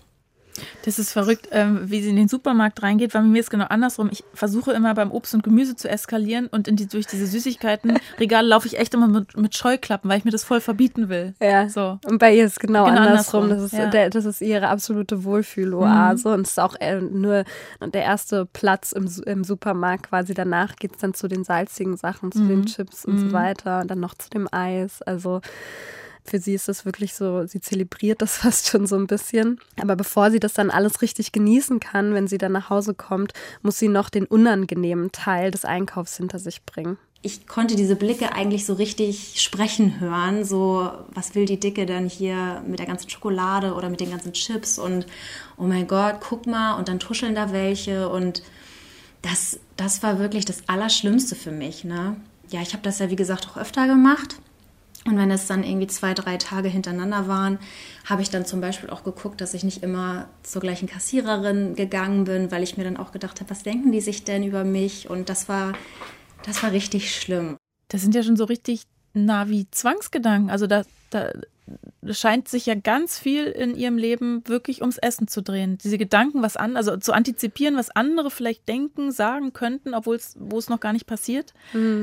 Das 0.85 0.99
ist 0.99 1.11
verrückt, 1.11 1.49
ähm, 1.51 1.81
wie 1.85 2.01
sie 2.01 2.09
in 2.09 2.15
den 2.15 2.27
Supermarkt 2.27 2.81
reingeht, 2.81 3.13
weil 3.13 3.21
bei 3.21 3.27
mir 3.27 3.39
ist 3.39 3.49
genau 3.49 3.65
andersrum. 3.65 4.09
Ich 4.11 4.23
versuche 4.33 4.71
immer 4.71 4.93
beim 4.93 5.11
Obst 5.11 5.33
und 5.33 5.43
Gemüse 5.43 5.75
zu 5.75 5.89
eskalieren 5.89 6.47
und 6.47 6.67
die, 6.67 6.87
durch 6.87 7.07
diese 7.07 7.27
Süßigkeitenregale 7.27 8.47
laufe 8.47 8.67
ich 8.67 8.77
echt 8.79 8.93
immer 8.93 9.07
mit, 9.07 9.35
mit 9.37 9.55
Scheuklappen, 9.55 10.09
weil 10.09 10.17
ich 10.17 10.25
mir 10.25 10.31
das 10.31 10.43
voll 10.43 10.61
verbieten 10.61 11.09
will. 11.09 11.33
Ja. 11.41 11.67
So. 11.69 11.99
Und 12.05 12.19
bei 12.19 12.33
ihr 12.35 12.45
ist 12.45 12.53
es 12.53 12.59
genau, 12.59 12.85
Genau 12.85 13.01
andersrum. 13.01 13.43
andersrum, 13.43 13.49
Das, 13.49 13.73
ist, 13.73 13.77
ja. 13.77 13.89
der, 13.89 14.09
das 14.09 14.25
ist 14.25 14.41
ihre 14.41 14.67
absolute 14.69 15.23
Wohlfühloase 15.23 16.33
und 16.33 16.41
es 16.41 16.51
ist 16.51 16.59
auch 16.59 16.75
äh, 16.79 17.01
nur 17.01 17.43
der 17.81 18.03
erste 18.03 18.45
Platz 18.45 18.91
im, 18.91 19.09
im 19.25 19.43
Supermarkt 19.43 20.09
quasi. 20.09 20.33
Danach 20.33 20.75
geht 20.75 20.93
es 20.95 21.01
dann 21.01 21.13
zu 21.13 21.27
den 21.27 21.43
salzigen 21.43 21.97
Sachen, 21.97 22.31
zu 22.31 22.45
den 22.47 22.65
Chips 22.65 23.05
und 23.05 23.17
so 23.19 23.31
weiter 23.33 23.81
und 23.81 23.91
dann 23.91 23.99
noch 23.99 24.13
zu 24.15 24.29
dem 24.29 24.47
Eis. 24.51 25.01
Also 25.01 25.41
für 26.25 26.39
sie 26.39 26.56
ist 26.56 26.68
das 26.68 26.86
wirklich 26.86 27.13
so, 27.13 27.45
sie 27.45 27.62
zelebriert 27.62 28.22
das 28.22 28.38
fast 28.38 28.68
schon 28.68 28.88
so 28.88 28.95
ein 28.95 29.07
bisschen. 29.07 29.60
Aber 29.80 29.95
bevor 29.95 30.31
sie 30.31 30.39
das 30.39 30.54
dann 30.54 30.72
alles 30.72 31.01
richtig 31.01 31.31
genießen 31.31 31.80
kann, 31.80 32.13
wenn 32.13 32.27
sie 32.27 32.38
dann 32.38 32.51
nach 32.51 32.69
Hause 32.69 32.94
kommt, 32.94 33.33
muss 33.62 33.77
sie 33.77 33.88
noch 33.88 34.10
den 34.10 34.25
unangenehmen 34.25 35.12
Teil 35.12 35.51
des 35.51 35.66
Einkaufs 35.66 36.18
hinter 36.18 36.39
sich 36.39 36.63
bringen. 36.63 36.98
Ich 37.22 37.48
konnte 37.48 37.75
diese 37.75 37.95
Blicke 37.95 38.33
eigentlich 38.33 38.68
so 38.68 38.74
richtig 38.74 39.42
sprechen 39.42 40.00
hören. 40.00 40.45
So, 40.45 40.92
was 41.10 41.33
will 41.33 41.45
die 41.45 41.60
Dicke 41.60 41.88
denn 41.88 42.07
hier 42.07 42.63
mit 42.68 42.77
der 42.77 42.86
ganzen 42.86 43.10
Schokolade 43.10 43.74
oder 43.74 43.89
mit 43.89 44.00
den 44.00 44.12
ganzen 44.12 44.33
Chips? 44.33 44.77
Und 44.77 45.07
oh 45.57 45.63
mein 45.63 45.88
Gott, 45.88 46.18
guck 46.19 46.45
mal, 46.45 46.74
und 46.74 46.88
dann 46.88 47.00
tuscheln 47.00 47.33
da 47.33 47.51
welche. 47.51 48.10
Und 48.10 48.44
das, 49.24 49.60
das 49.75 50.04
war 50.04 50.19
wirklich 50.19 50.45
das 50.45 50.69
Allerschlimmste 50.69 51.33
für 51.36 51.50
mich. 51.50 51.83
Ne? 51.83 52.16
Ja, 52.51 52.62
ich 52.62 52.74
habe 52.74 52.83
das 52.83 53.00
ja, 53.00 53.10
wie 53.10 53.16
gesagt, 53.16 53.48
auch 53.50 53.57
öfter 53.57 53.88
gemacht. 53.88 54.36
Und 55.07 55.17
wenn 55.17 55.29
es 55.29 55.45
dann 55.45 55.63
irgendwie 55.63 55.85
zwei, 55.87 56.15
drei 56.15 56.37
Tage 56.37 56.67
hintereinander 56.67 57.27
waren, 57.27 57.59
habe 58.05 58.23
ich 58.23 58.31
dann 58.31 58.45
zum 58.45 58.59
Beispiel 58.59 58.89
auch 58.89 59.03
geguckt, 59.03 59.39
dass 59.39 59.53
ich 59.53 59.63
nicht 59.63 59.83
immer 59.83 60.27
zur 60.41 60.61
gleichen 60.61 60.87
Kassiererin 60.87 61.75
gegangen 61.75 62.23
bin, 62.23 62.51
weil 62.51 62.63
ich 62.63 62.75
mir 62.75 62.83
dann 62.83 62.97
auch 62.97 63.11
gedacht 63.11 63.39
habe, 63.39 63.51
was 63.51 63.61
denken 63.61 63.91
die 63.91 64.01
sich 64.01 64.23
denn 64.23 64.43
über 64.43 64.63
mich? 64.63 65.09
Und 65.09 65.29
das 65.29 65.47
war, 65.47 65.73
das 66.45 66.63
war 66.63 66.71
richtig 66.71 67.15
schlimm. 67.15 67.55
Das 67.87 68.01
sind 68.01 68.15
ja 68.15 68.23
schon 68.23 68.35
so 68.35 68.45
richtig 68.45 68.83
nah 69.13 69.47
wie 69.47 69.69
Zwangsgedanken. 69.69 70.49
Also 70.49 70.65
da, 70.65 70.83
da 71.11 71.31
scheint 72.09 72.47
sich 72.47 72.65
ja 72.65 72.73
ganz 72.73 73.19
viel 73.19 73.45
in 73.45 73.75
ihrem 73.75 73.99
Leben 73.99 74.41
wirklich 74.47 74.81
ums 74.81 74.97
Essen 74.97 75.27
zu 75.27 75.43
drehen. 75.43 75.77
Diese 75.83 75.99
Gedanken, 75.99 76.41
was 76.41 76.57
an, 76.57 76.77
also 76.77 76.97
zu 76.97 77.13
antizipieren, 77.13 77.77
was 77.77 77.91
andere 77.91 78.31
vielleicht 78.31 78.67
denken, 78.67 79.11
sagen 79.11 79.53
könnten, 79.53 79.93
obwohl 79.93 80.15
es, 80.15 80.35
wo 80.39 80.57
es 80.57 80.67
noch 80.67 80.79
gar 80.79 80.93
nicht 80.93 81.05
passiert. 81.05 81.53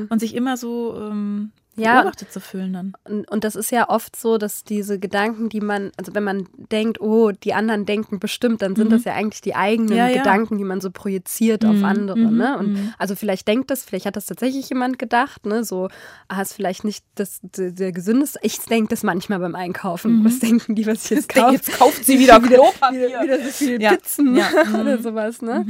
Und 0.08 0.18
sich 0.20 0.36
immer 0.36 0.56
so 0.56 0.96
ähm, 0.96 1.50
Ja. 1.74 2.02
beobachtet 2.02 2.30
zu 2.32 2.40
fühlen 2.40 2.72
dann. 2.74 2.92
Und, 3.04 3.30
und 3.30 3.44
das 3.44 3.56
ist 3.56 3.70
ja 3.72 3.88
oft 3.88 4.14
so, 4.16 4.36
dass 4.36 4.62
diese 4.64 4.98
Gedanken, 4.98 5.48
die 5.48 5.60
man, 5.60 5.90
also 5.96 6.14
wenn 6.14 6.22
man 6.24 6.46
denkt, 6.70 7.00
oh, 7.00 7.30
die 7.32 7.54
anderen 7.54 7.86
denken 7.86 8.18
bestimmt, 8.20 8.60
dann 8.60 8.76
sind 8.76 8.92
das 8.92 9.04
ja 9.04 9.14
eigentlich 9.14 9.40
die 9.40 9.54
eigenen 9.54 9.90
Mhm. 9.90 9.96
Ja, 9.96 10.08
ja. 10.08 10.18
Gedanken, 10.18 10.58
die 10.58 10.64
man 10.64 10.80
so 10.82 10.90
projiziert 10.90 11.64
auf 11.64 11.76
Mhm, 11.76 11.84
andere. 11.84 12.18
mhm, 12.18 12.36
Ne? 12.36 12.58
Und 12.58 12.72
mhm. 12.74 12.94
also 12.98 13.16
vielleicht 13.16 13.48
denkt 13.48 13.70
das, 13.70 13.82
vielleicht 13.84 14.04
hat 14.06 14.16
das 14.16 14.26
tatsächlich 14.26 14.68
jemand 14.68 14.98
gedacht, 14.98 15.46
ne? 15.46 15.64
So, 15.64 15.88
ah, 16.28 16.42
ist 16.42 16.52
vielleicht 16.52 16.84
nicht 16.84 17.04
das, 17.14 17.40
der, 17.42 17.70
der 17.70 17.92
gesündeste. 17.92 18.38
Ich 18.42 18.58
denke 18.60 18.90
das 18.90 19.02
manchmal 19.02 19.38
beim 19.38 19.54
Einkaufen. 19.54 20.24
Was 20.26 20.40
denken 20.40 20.74
die, 20.74 20.86
was 20.86 21.04
ich 21.06 21.10
jetzt 21.12 21.28
kaufe? 21.34 21.48
Mhm. 21.48 21.54
Jetzt 21.54 21.72
kauft 21.78 22.04
sie 22.04 22.18
wieder 22.18 22.38
Klopapier. 22.38 23.08
wieder, 23.08 23.22
wieder 23.22 23.38
so 23.44 23.50
viel 23.50 23.80
Ja. 23.80 23.92
Pizzen 23.96 24.36
Ja. 24.36 24.48
Mhm. 24.66 24.74
oder 24.80 24.98
sowas, 24.98 25.40
ne? 25.42 25.64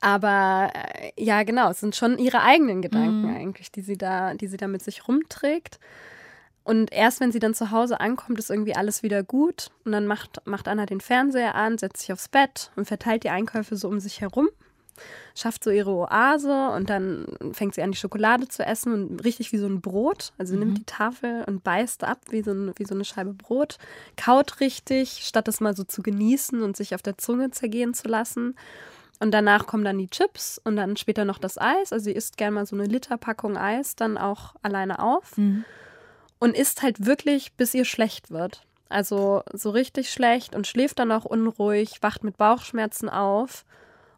Aber 0.00 0.70
äh, 0.74 1.10
ja, 1.22 1.42
genau, 1.42 1.70
es 1.70 1.80
sind 1.80 1.96
schon 1.96 2.18
ihre 2.18 2.42
eigenen 2.42 2.80
Gedanken 2.82 3.22
Mhm. 3.22 3.36
eigentlich, 3.36 3.70
die 3.72 3.82
sie 3.82 3.96
da, 3.98 4.34
die 4.34 4.46
sie 4.46 4.56
da 4.56 4.68
mit 4.68 4.82
sich 4.82 5.08
rumträgt. 5.08 5.31
Und 6.64 6.92
erst 6.92 7.20
wenn 7.20 7.32
sie 7.32 7.40
dann 7.40 7.54
zu 7.54 7.70
Hause 7.70 8.00
ankommt, 8.00 8.38
ist 8.38 8.50
irgendwie 8.50 8.76
alles 8.76 9.02
wieder 9.02 9.22
gut. 9.22 9.70
Und 9.84 9.92
dann 9.92 10.06
macht, 10.06 10.46
macht 10.46 10.68
Anna 10.68 10.86
den 10.86 11.00
Fernseher 11.00 11.54
an, 11.54 11.78
setzt 11.78 12.02
sich 12.02 12.12
aufs 12.12 12.28
Bett 12.28 12.70
und 12.76 12.86
verteilt 12.86 13.24
die 13.24 13.30
Einkäufe 13.30 13.76
so 13.76 13.88
um 13.88 13.98
sich 13.98 14.20
herum. 14.20 14.48
Schafft 15.34 15.64
so 15.64 15.70
ihre 15.70 15.90
Oase 15.90 16.68
und 16.70 16.90
dann 16.90 17.26
fängt 17.52 17.74
sie 17.74 17.82
an, 17.82 17.90
die 17.90 17.98
Schokolade 17.98 18.46
zu 18.46 18.64
essen 18.64 18.92
und 18.92 19.24
richtig 19.24 19.50
wie 19.50 19.56
so 19.56 19.66
ein 19.66 19.80
Brot. 19.80 20.32
Also 20.38 20.54
nimmt 20.54 20.78
die 20.78 20.84
Tafel 20.84 21.44
und 21.46 21.64
beißt 21.64 22.04
ab 22.04 22.20
wie 22.30 22.42
so, 22.42 22.52
ein, 22.52 22.72
wie 22.76 22.84
so 22.84 22.94
eine 22.94 23.04
Scheibe 23.04 23.32
Brot. 23.32 23.78
Kaut 24.16 24.60
richtig, 24.60 25.22
statt 25.24 25.48
es 25.48 25.60
mal 25.60 25.74
so 25.74 25.82
zu 25.84 26.02
genießen 26.02 26.62
und 26.62 26.76
sich 26.76 26.94
auf 26.94 27.02
der 27.02 27.18
Zunge 27.18 27.50
zergehen 27.50 27.94
zu 27.94 28.06
lassen. 28.06 28.54
Und 29.22 29.30
danach 29.30 29.68
kommen 29.68 29.84
dann 29.84 29.98
die 29.98 30.08
Chips 30.08 30.60
und 30.64 30.74
dann 30.74 30.96
später 30.96 31.24
noch 31.24 31.38
das 31.38 31.56
Eis. 31.56 31.92
Also 31.92 32.06
sie 32.06 32.10
isst 32.10 32.36
gerne 32.36 32.56
mal 32.56 32.66
so 32.66 32.74
eine 32.74 32.86
Literpackung 32.86 33.56
Eis 33.56 33.94
dann 33.94 34.18
auch 34.18 34.56
alleine 34.62 34.98
auf 34.98 35.36
und 36.40 36.56
isst 36.56 36.82
halt 36.82 37.06
wirklich, 37.06 37.52
bis 37.52 37.72
ihr 37.72 37.84
schlecht 37.84 38.32
wird. 38.32 38.66
Also 38.88 39.44
so 39.52 39.70
richtig 39.70 40.10
schlecht 40.10 40.56
und 40.56 40.66
schläft 40.66 40.98
dann 40.98 41.12
auch 41.12 41.24
unruhig, 41.24 42.02
wacht 42.02 42.24
mit 42.24 42.36
Bauchschmerzen 42.36 43.08
auf. 43.08 43.64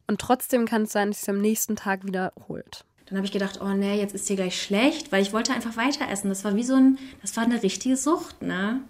Und 0.07 0.23
trotzdem 0.23 0.65
kann 0.65 0.85
es 0.85 0.93
sein, 0.93 1.11
dass 1.11 1.19
sie 1.19 1.25
es 1.25 1.29
am 1.29 1.43
nächsten 1.43 1.77
Tag 1.77 2.07
wiederholt. 2.07 2.87
Dann 3.05 3.19
habe 3.19 3.27
ich 3.27 3.33
gedacht, 3.33 3.61
oh 3.61 3.75
nee, 3.75 4.01
jetzt 4.01 4.15
ist 4.15 4.27
dir 4.31 4.37
gleich 4.37 4.59
schlecht, 4.59 5.13
weil 5.13 5.21
ich 5.21 5.35
wollte 5.35 5.53
einfach 5.53 5.77
weiter 5.77 6.09
essen. 6.11 6.31
Das 6.31 6.45
war 6.45 6.57
wie 6.57 6.65
so 6.65 6.77
ein, 6.77 6.99
das 7.21 7.37
war 7.37 7.45
eine 7.45 7.63
richtige 7.63 7.99
Sucht, 7.99 8.41
ne? 8.41 8.81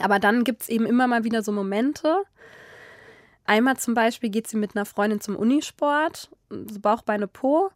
Aber 0.00 0.20
dann 0.20 0.44
gibt 0.44 0.62
es 0.62 0.68
eben 0.68 0.86
immer 0.86 1.08
mal 1.08 1.24
wieder 1.24 1.42
so 1.42 1.50
Momente. 1.50 2.22
Einmal 3.44 3.76
zum 3.76 3.94
Beispiel 3.94 4.30
geht 4.30 4.46
sie 4.46 4.56
mit 4.56 4.76
einer 4.76 4.84
Freundin 4.84 5.20
zum 5.20 5.36
Unisport, 5.36 6.30
so 6.50 6.80
Bauch, 6.80 7.02
Beine, 7.02 7.26
Po. 7.26 7.70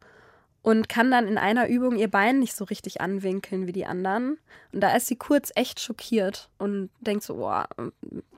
und 0.63 0.89
kann 0.89 1.11
dann 1.11 1.27
in 1.27 1.39
einer 1.39 1.69
Übung 1.69 1.97
ihr 1.97 2.11
Bein 2.11 2.39
nicht 2.39 2.55
so 2.55 2.65
richtig 2.65 3.01
anwinkeln 3.01 3.67
wie 3.67 3.73
die 3.73 3.87
anderen. 3.87 4.39
Und 4.73 4.81
da 4.81 4.95
ist 4.95 5.07
sie 5.07 5.17
kurz 5.17 5.51
echt 5.55 5.81
schockiert 5.81 6.51
und 6.59 6.91
denkt 7.01 7.25
so, 7.25 7.47
oh, 7.47 7.63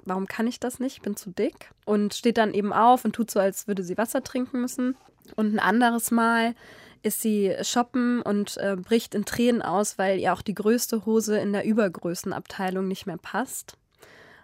warum 0.05 0.27
kann 0.27 0.47
ich 0.47 0.59
das 0.61 0.79
nicht? 0.81 0.97
Ich 0.97 1.03
bin 1.03 1.17
zu 1.17 1.31
dick. 1.31 1.71
Und 1.85 2.15
steht 2.15 2.39
dann 2.39 2.55
eben 2.55 2.73
auf 2.73 3.05
und 3.05 3.15
tut 3.15 3.31
so, 3.31 3.41
als 3.41 3.69
würde 3.69 3.83
sie 3.83 3.99
Wasser 3.99 4.23
trinken 4.23 4.61
müssen. 4.61 4.97
Und 5.37 5.55
ein 5.55 5.59
anderes 5.59 6.11
Mal 6.11 6.55
ist 7.03 7.21
sie 7.21 7.55
shoppen 7.63 8.23
und 8.23 8.57
äh, 8.57 8.77
bricht 8.77 9.15
in 9.15 9.25
Tränen 9.25 9.63
aus, 9.63 9.99
weil 9.99 10.19
ihr 10.19 10.33
auch 10.33 10.43
die 10.43 10.55
größte 10.55 11.07
Hose 11.07 11.39
in 11.39 11.53
der 11.53 11.65
Übergrößenabteilung 11.65 12.89
nicht 12.89 13.07
mehr 13.07 13.19
passt. 13.19 13.77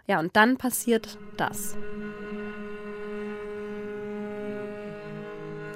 Ja, 0.06 0.20
und 0.20 0.36
dann 0.36 0.56
passiert 0.56 1.18
das. 1.36 1.76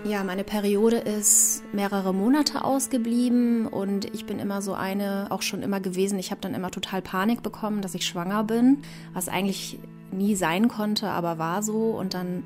Ja, 0.05 0.23
meine 0.23 0.45
Periode 0.45 0.97
ist 0.97 1.63
mehrere 1.73 2.15
Monate 2.15 2.65
ausgeblieben 2.65 3.67
und 3.67 4.05
ich 4.15 4.27
bin 4.27 4.39
immer 4.39 4.63
so 4.63 4.75
eine, 4.75 5.27
auch 5.31 5.43
schon 5.43 5.63
immer 5.63 5.81
gewesen. 5.81 6.19
Ich 6.19 6.31
habe 6.31 6.41
dann 6.41 6.55
immer 6.55 6.71
total 6.71 7.03
Panik 7.03 7.43
bekommen, 7.43 7.83
dass 7.83 7.95
ich 7.95 8.07
schwanger 8.07 8.45
bin, 8.45 8.79
was 9.13 9.29
eigentlich 9.29 9.79
nie 10.13 10.37
sein 10.37 10.69
konnte, 10.69 11.11
aber 11.11 11.39
war 11.39 11.63
so. 11.63 11.91
Und 11.91 12.15
dann 12.15 12.45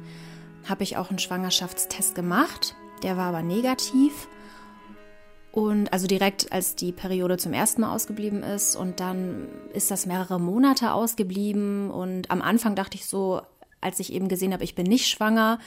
habe 0.68 0.82
ich 0.82 0.97
auch 0.97 1.11
einen 1.11 1.18
Schwangerschaftstest 1.18 2.14
gemacht, 2.14 2.75
der 3.02 3.16
war 3.16 3.26
aber 3.26 3.42
negativ. 3.42 4.28
Und 5.52 5.92
also 5.92 6.06
direkt 6.06 6.50
als 6.50 6.76
die 6.76 6.92
Periode 6.92 7.37
zum 7.37 7.52
ersten 7.52 7.82
Mal 7.82 7.94
ausgeblieben 7.94 8.42
ist 8.42 8.75
und 8.75 9.00
dann 9.00 9.49
ist 9.75 9.90
das 9.90 10.06
mehrere 10.06 10.40
Monate 10.40 10.94
ausgeblieben 10.94 11.90
und 11.90 12.30
am 12.30 12.40
Anfang 12.40 12.75
dachte 12.75 12.97
ich 12.97 13.04
so, 13.04 13.42
als 13.83 14.01
ich 14.01 14.12
eben 14.12 14.29
gesehen 14.29 14.53
habe, 14.53 14.65
ich 14.65 14.75
bin 14.75 14.87
nicht 14.87 15.09
schwanger, 15.09 15.59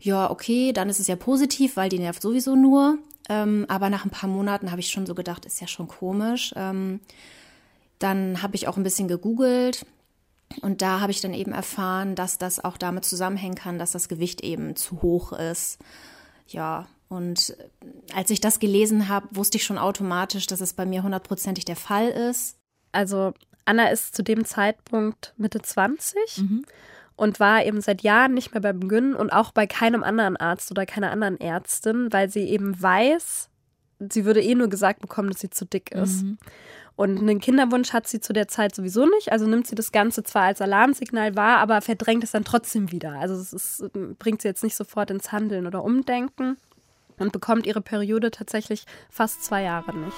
ja, 0.00 0.30
okay, 0.30 0.72
dann 0.72 0.90
ist 0.90 1.00
es 1.00 1.06
ja 1.06 1.16
positiv, 1.16 1.76
weil 1.76 1.88
die 1.88 1.98
nervt 1.98 2.20
sowieso 2.20 2.56
nur. 2.56 2.98
Ähm, 3.28 3.64
aber 3.68 3.90
nach 3.90 4.04
ein 4.04 4.10
paar 4.10 4.28
Monaten 4.28 4.70
habe 4.70 4.80
ich 4.80 4.90
schon 4.90 5.06
so 5.06 5.14
gedacht, 5.14 5.46
ist 5.46 5.60
ja 5.60 5.68
schon 5.68 5.88
komisch. 5.88 6.52
Ähm, 6.56 7.00
dann 7.98 8.42
habe 8.42 8.56
ich 8.56 8.66
auch 8.66 8.76
ein 8.76 8.82
bisschen 8.82 9.08
gegoogelt 9.08 9.86
und 10.62 10.82
da 10.82 11.00
habe 11.00 11.12
ich 11.12 11.20
dann 11.20 11.34
eben 11.34 11.52
erfahren, 11.52 12.16
dass 12.16 12.38
das 12.38 12.62
auch 12.62 12.76
damit 12.76 13.04
zusammenhängen 13.04 13.54
kann, 13.54 13.78
dass 13.78 13.92
das 13.92 14.08
Gewicht 14.08 14.40
eben 14.40 14.74
zu 14.74 15.00
hoch 15.02 15.32
ist. 15.32 15.78
Ja, 16.48 16.88
und 17.08 17.56
als 18.14 18.30
ich 18.30 18.40
das 18.40 18.58
gelesen 18.58 19.08
habe, 19.08 19.28
wusste 19.30 19.58
ich 19.58 19.64
schon 19.64 19.78
automatisch, 19.78 20.46
dass 20.46 20.60
es 20.60 20.72
bei 20.72 20.86
mir 20.86 21.02
hundertprozentig 21.02 21.64
der 21.64 21.76
Fall 21.76 22.08
ist. 22.08 22.56
Also 22.90 23.32
Anna 23.64 23.88
ist 23.90 24.16
zu 24.16 24.24
dem 24.24 24.44
Zeitpunkt 24.44 25.34
Mitte 25.36 25.62
20 25.62 26.38
mhm 26.38 26.64
und 27.20 27.38
war 27.38 27.66
eben 27.66 27.82
seit 27.82 28.00
Jahren 28.00 28.32
nicht 28.32 28.54
mehr 28.54 28.62
beim 28.62 28.88
Gyn 28.88 29.14
und 29.14 29.30
auch 29.30 29.52
bei 29.52 29.66
keinem 29.66 30.02
anderen 30.02 30.38
Arzt 30.38 30.70
oder 30.70 30.86
keiner 30.86 31.10
anderen 31.10 31.38
Ärztin, 31.38 32.10
weil 32.10 32.30
sie 32.30 32.48
eben 32.48 32.80
weiß, 32.80 33.50
sie 33.98 34.24
würde 34.24 34.42
eh 34.42 34.54
nur 34.54 34.68
gesagt 34.68 35.02
bekommen, 35.02 35.28
dass 35.28 35.40
sie 35.40 35.50
zu 35.50 35.66
dick 35.66 35.92
ist. 35.92 36.22
Mhm. 36.22 36.38
Und 36.96 37.18
einen 37.18 37.38
Kinderwunsch 37.38 37.92
hat 37.92 38.08
sie 38.08 38.20
zu 38.20 38.32
der 38.32 38.48
Zeit 38.48 38.74
sowieso 38.74 39.04
nicht. 39.04 39.32
Also 39.32 39.46
nimmt 39.46 39.66
sie 39.66 39.74
das 39.74 39.92
Ganze 39.92 40.22
zwar 40.22 40.44
als 40.44 40.62
Alarmsignal 40.62 41.36
wahr, 41.36 41.58
aber 41.58 41.82
verdrängt 41.82 42.24
es 42.24 42.30
dann 42.30 42.44
trotzdem 42.44 42.90
wieder. 42.90 43.12
Also 43.12 43.34
es 43.34 43.52
ist, 43.52 43.84
bringt 44.18 44.40
sie 44.40 44.48
jetzt 44.48 44.64
nicht 44.64 44.74
sofort 44.74 45.10
ins 45.10 45.30
Handeln 45.30 45.66
oder 45.66 45.84
Umdenken 45.84 46.56
und 47.18 47.32
bekommt 47.32 47.66
ihre 47.66 47.82
Periode 47.82 48.30
tatsächlich 48.30 48.86
fast 49.10 49.44
zwei 49.44 49.62
Jahre 49.62 49.94
nicht. 49.94 50.16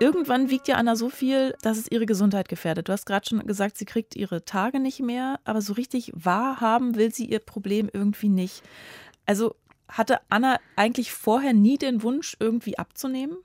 Irgendwann 0.00 0.48
wiegt 0.48 0.68
ja 0.68 0.76
Anna 0.76 0.94
so 0.94 1.08
viel, 1.08 1.54
dass 1.62 1.76
es 1.76 1.90
ihre 1.90 2.06
Gesundheit 2.06 2.48
gefährdet. 2.48 2.88
Du 2.88 2.92
hast 2.92 3.04
gerade 3.04 3.26
schon 3.28 3.44
gesagt, 3.46 3.76
sie 3.76 3.84
kriegt 3.84 4.14
ihre 4.14 4.44
Tage 4.44 4.78
nicht 4.78 5.00
mehr, 5.00 5.40
aber 5.44 5.60
so 5.60 5.72
richtig 5.72 6.12
wahrhaben 6.14 6.94
will 6.94 7.12
sie 7.12 7.24
ihr 7.24 7.40
Problem 7.40 7.90
irgendwie 7.92 8.28
nicht. 8.28 8.62
Also 9.26 9.56
hatte 9.88 10.20
Anna 10.28 10.58
eigentlich 10.76 11.12
vorher 11.12 11.52
nie 11.52 11.78
den 11.78 12.02
Wunsch, 12.02 12.36
irgendwie 12.38 12.78
abzunehmen? 12.78 13.36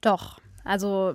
Doch. 0.00 0.38
Also 0.64 1.14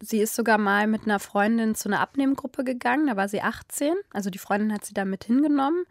sie 0.00 0.20
ist 0.20 0.34
sogar 0.34 0.58
mal 0.58 0.86
mit 0.86 1.04
einer 1.04 1.18
Freundin 1.18 1.74
zu 1.74 1.88
einer 1.88 2.00
Abnehmgruppe 2.00 2.64
gegangen, 2.64 3.06
da 3.06 3.16
war 3.16 3.28
sie 3.28 3.42
18. 3.42 3.94
Also 4.12 4.30
die 4.30 4.38
Freundin 4.38 4.72
hat 4.72 4.84
sie 4.84 4.94
da 4.94 5.04
mit 5.04 5.24
hingenommen. 5.24 5.84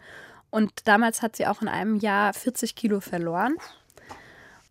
Und 0.52 0.88
damals 0.88 1.22
hat 1.22 1.36
sie 1.36 1.46
auch 1.46 1.62
in 1.62 1.68
einem 1.68 1.96
Jahr 1.96 2.34
40 2.34 2.76
Kilo 2.76 3.02
verloren. 3.02 3.56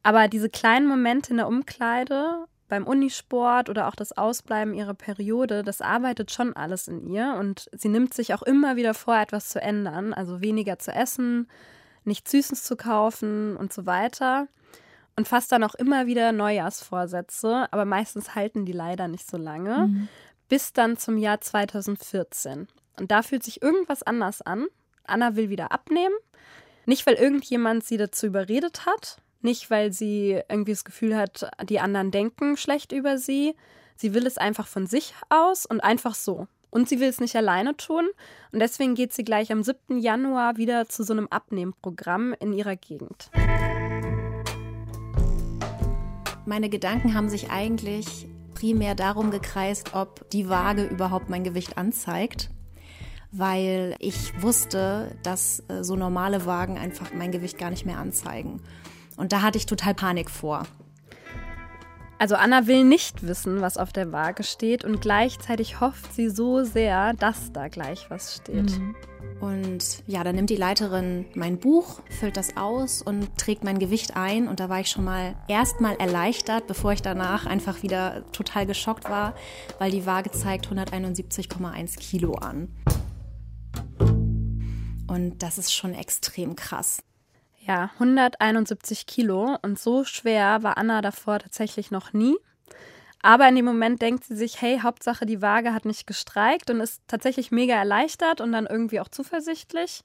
Aber 0.02 0.26
diese 0.26 0.49
kleinen 0.49 0.88
Momente 0.88 1.30
in 1.30 1.37
der 1.37 1.49
Umkleide 1.49 2.47
beim 2.68 2.87
Unisport 2.87 3.68
oder 3.68 3.88
auch 3.88 3.94
das 3.94 4.16
Ausbleiben 4.16 4.75
ihrer 4.75 4.94
Periode, 4.94 5.62
das 5.62 5.80
arbeitet 5.80 6.30
schon 6.30 6.54
alles 6.54 6.88
in 6.88 7.06
ihr 7.06 7.37
und 7.38 7.68
sie 7.72 7.88
nimmt 7.88 8.14
sich 8.14 8.34
auch 8.34 8.42
immer 8.42 8.76
wieder 8.76 8.94
vor, 8.94 9.16
etwas 9.18 9.48
zu 9.48 9.60
ändern, 9.60 10.12
also 10.12 10.40
weniger 10.40 10.78
zu 10.78 10.92
essen, 10.92 11.48
nichts 12.04 12.30
Süßes 12.30 12.62
zu 12.64 12.76
kaufen 12.76 13.56
und 13.56 13.72
so 13.72 13.87
weiter 13.87 14.48
und 15.16 15.26
fasst 15.26 15.50
dann 15.50 15.64
auch 15.64 15.75
immer 15.75 16.06
wieder 16.06 16.30
Neujahrsvorsätze, 16.30 17.66
aber 17.72 17.84
meistens 17.84 18.34
halten 18.34 18.64
die 18.64 18.72
leider 18.72 19.08
nicht 19.08 19.28
so 19.28 19.37
lange, 19.37 19.88
mhm. 19.88 20.08
bis 20.48 20.72
dann 20.72 20.96
zum 20.96 21.18
Jahr 21.18 21.40
2014. 21.40 22.68
Und 23.00 23.10
da 23.10 23.22
fühlt 23.22 23.42
sich 23.42 23.60
irgendwas 23.60 24.02
anders 24.02 24.42
an. 24.42 24.66
Anna 25.04 25.34
will 25.34 25.50
wieder 25.50 25.72
abnehmen, 25.72 26.14
nicht 26.87 27.06
weil 27.06 27.14
irgendjemand 27.14 27.82
sie 27.84 27.96
dazu 27.96 28.26
überredet 28.26 28.87
hat, 28.87 29.18
nicht, 29.40 29.71
weil 29.71 29.92
sie 29.92 30.40
irgendwie 30.49 30.73
das 30.73 30.85
Gefühl 30.85 31.16
hat, 31.16 31.50
die 31.68 31.80
anderen 31.80 32.11
denken 32.11 32.57
schlecht 32.57 32.92
über 32.92 33.18
sie. 33.18 33.54
Sie 33.97 34.14
will 34.14 34.26
es 34.26 34.38
einfach 34.38 34.66
von 34.66 34.87
sich 34.87 35.14
aus 35.28 35.66
und 35.66 35.80
einfach 35.80 36.14
so. 36.14 36.47
Und 36.71 36.88
sie 36.88 37.00
will 37.00 37.09
es 37.09 37.21
nicht 37.21 37.35
alleine 37.37 37.76
tun. 37.76 38.09
Und 38.52 38.61
deswegen 38.61 38.95
geht 38.95 39.12
sie 39.12 39.25
gleich 39.25 39.50
am 39.52 39.62
7. 39.62 39.99
Januar 39.99 40.57
wieder 40.57 40.88
zu 40.88 41.02
so 41.02 41.12
einem 41.12 41.28
Abnehmprogramm 41.28 42.35
in 42.40 42.52
ihrer 42.52 42.76
Gegend. 42.76 43.30
Meine 46.45 46.68
Gedanken 46.68 47.14
haben 47.14 47.28
sich 47.28 47.50
eigentlich 47.50 48.26
primär 48.54 48.95
darum 48.95 49.30
gekreist, 49.30 49.95
ob 49.95 50.28
die 50.30 50.49
Waage 50.49 50.85
überhaupt 50.85 51.28
mein 51.28 51.45
Gewicht 51.45 51.78
anzeigt. 51.78 52.50
Weil 53.30 53.95
ich 53.99 54.42
wusste, 54.42 55.16
dass 55.23 55.62
äh, 55.68 55.85
so 55.85 55.97
normale 55.97 56.47
Wagen 56.47 56.78
einfach 56.78 57.12
mein 57.12 57.30
Gewicht 57.30 57.59
gar 57.59 57.68
nicht 57.71 57.85
mehr 57.85 57.99
anzeigen. 57.99 58.62
Und 59.18 59.32
da 59.32 59.42
hatte 59.42 59.58
ich 59.58 59.66
total 59.66 59.94
Panik 59.94 60.30
vor. 60.30 60.62
Also 62.20 62.34
Anna 62.34 62.66
will 62.66 62.82
nicht 62.82 63.26
wissen, 63.26 63.60
was 63.60 63.76
auf 63.76 63.92
der 63.92 64.10
Waage 64.10 64.42
steht 64.42 64.84
und 64.84 65.00
gleichzeitig 65.00 65.80
hofft 65.80 66.12
sie 66.14 66.28
so 66.28 66.64
sehr, 66.64 67.12
dass 67.14 67.52
da 67.52 67.68
gleich 67.68 68.10
was 68.10 68.37
steht. 68.37 68.78
Mhm. 68.78 68.96
Und 69.40 70.02
ja, 70.08 70.25
dann 70.25 70.34
nimmt 70.34 70.50
die 70.50 70.56
Leiterin 70.56 71.26
mein 71.34 71.58
Buch, 71.58 72.00
füllt 72.10 72.37
das 72.37 72.56
aus 72.56 73.02
und 73.02 73.38
trägt 73.38 73.62
mein 73.62 73.78
Gewicht 73.78 74.16
ein. 74.16 74.48
Und 74.48 74.58
da 74.58 74.68
war 74.68 74.80
ich 74.80 74.88
schon 74.88 75.04
mal 75.04 75.37
erstmal 75.46 75.94
erleichtert, 75.96 76.66
bevor 76.66 76.92
ich 76.92 77.02
danach 77.02 77.46
einfach 77.46 77.84
wieder 77.84 78.25
total 78.32 78.66
geschockt 78.66 79.04
war, 79.04 79.34
weil 79.78 79.92
die 79.92 80.06
Waage 80.06 80.32
zeigt 80.32 80.66
171,1 80.66 81.98
Kilo 81.98 82.34
an. 82.34 82.68
Und 85.06 85.38
das 85.38 85.56
ist 85.56 85.72
schon 85.72 85.94
extrem 85.94 86.56
krass. 86.56 86.98
Ja, 87.68 87.90
171 87.98 89.04
Kilo 89.06 89.58
und 89.60 89.78
so 89.78 90.02
schwer 90.04 90.62
war 90.62 90.78
Anna 90.78 91.02
davor 91.02 91.38
tatsächlich 91.38 91.90
noch 91.90 92.14
nie. 92.14 92.37
Aber 93.20 93.46
in 93.46 93.56
dem 93.56 93.66
Moment 93.66 94.00
denkt 94.00 94.25
sie 94.25 94.37
sich, 94.37 94.62
hey, 94.62 94.80
Hauptsache 94.82 95.26
die 95.26 95.42
Waage 95.42 95.75
hat 95.75 95.84
nicht 95.84 96.06
gestreikt 96.06 96.70
und 96.70 96.80
ist 96.80 97.02
tatsächlich 97.08 97.50
mega 97.50 97.75
erleichtert 97.75 98.40
und 98.40 98.52
dann 98.52 98.64
irgendwie 98.64 99.00
auch 99.00 99.08
zuversichtlich. 99.08 100.02